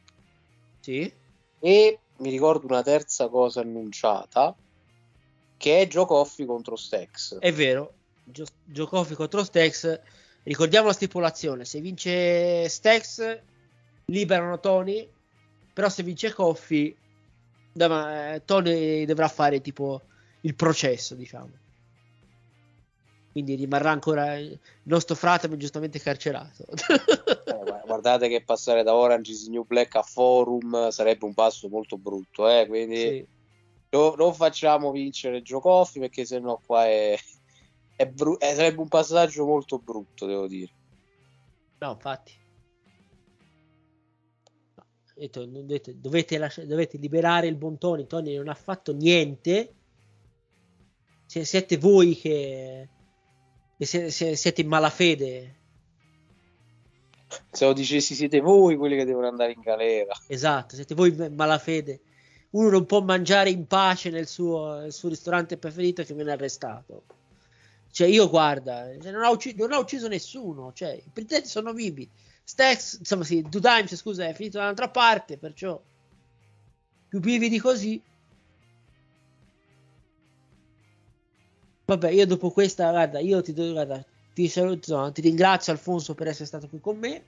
[0.80, 1.11] Sì.
[1.59, 4.55] E mi ricordo una terza cosa annunciata,
[5.57, 7.39] che è Coffey contro Stex.
[7.39, 7.93] È vero,
[8.24, 8.45] Gio-
[8.88, 9.99] Coffey contro Stex.
[10.43, 13.41] Ricordiamo la stipulazione: se vince Stex,
[14.05, 15.09] liberano Tony.
[15.74, 16.34] Però se vince
[17.74, 20.01] dov- eh, Tony dovrà fare tipo
[20.41, 21.51] il processo, diciamo.
[23.36, 26.66] Quindi rimarrà ancora il nostro frate, ma giustamente carcerato.
[26.68, 31.68] Eh, gua- guardate che passare da Orange is New Black a Forum sarebbe un passo
[31.68, 32.66] molto brutto, eh?
[32.66, 33.28] quindi Sì.
[33.90, 37.18] no- non facciamo vincere Coffey perché sennò qua è,
[37.98, 40.72] è bru- eh, sarebbe un passaggio molto brutto, devo dire.
[41.80, 42.32] No, infatti.
[44.76, 48.08] No, detto- dovete, lascia- dovete liberare il buon Tony.
[48.08, 49.74] Tony non ha fatto niente.
[51.26, 52.88] Se- siete voi che,
[53.78, 55.56] che se- se- siete in malafede.
[57.52, 60.14] Se lo dicessi siete voi quelli che devono andare in galera.
[60.28, 62.00] Esatto, siete voi in malafede.
[62.52, 67.04] Uno non può mangiare in pace nel suo, nel suo ristorante preferito che viene arrestato.
[67.92, 70.72] Cioè, io guarda, cioè, non, ho ucciso, non ho ucciso nessuno.
[70.74, 72.10] Cioè, i pretendenti sono vivi.
[72.44, 75.82] Stex, insomma, sì, Two Times, scusa, è finito da un'altra parte, perciò
[77.08, 78.02] più vivi di così.
[81.86, 86.16] Vabbè, io dopo questa, guarda, io ti, do- guarda, ti saluto, no, ti ringrazio Alfonso
[86.16, 87.24] per essere stato qui con me.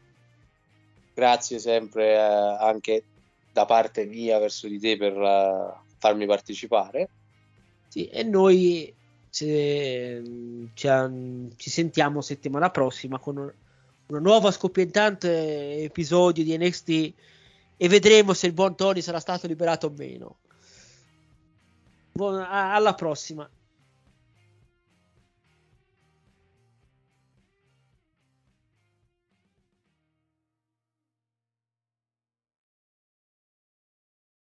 [1.13, 3.03] Grazie sempre eh, anche
[3.51, 7.09] da parte mia verso di te per eh, farmi partecipare.
[7.87, 8.93] Sì, e noi
[9.29, 10.21] se-
[10.73, 10.87] ci,
[11.55, 13.53] ci sentiamo settimana prossima con un-
[14.07, 17.13] una nuova scoppiettante episodio di NXT
[17.77, 20.37] e vedremo se il buon Tony sarà stato liberato o meno.
[22.13, 23.47] Buon- a- alla prossima.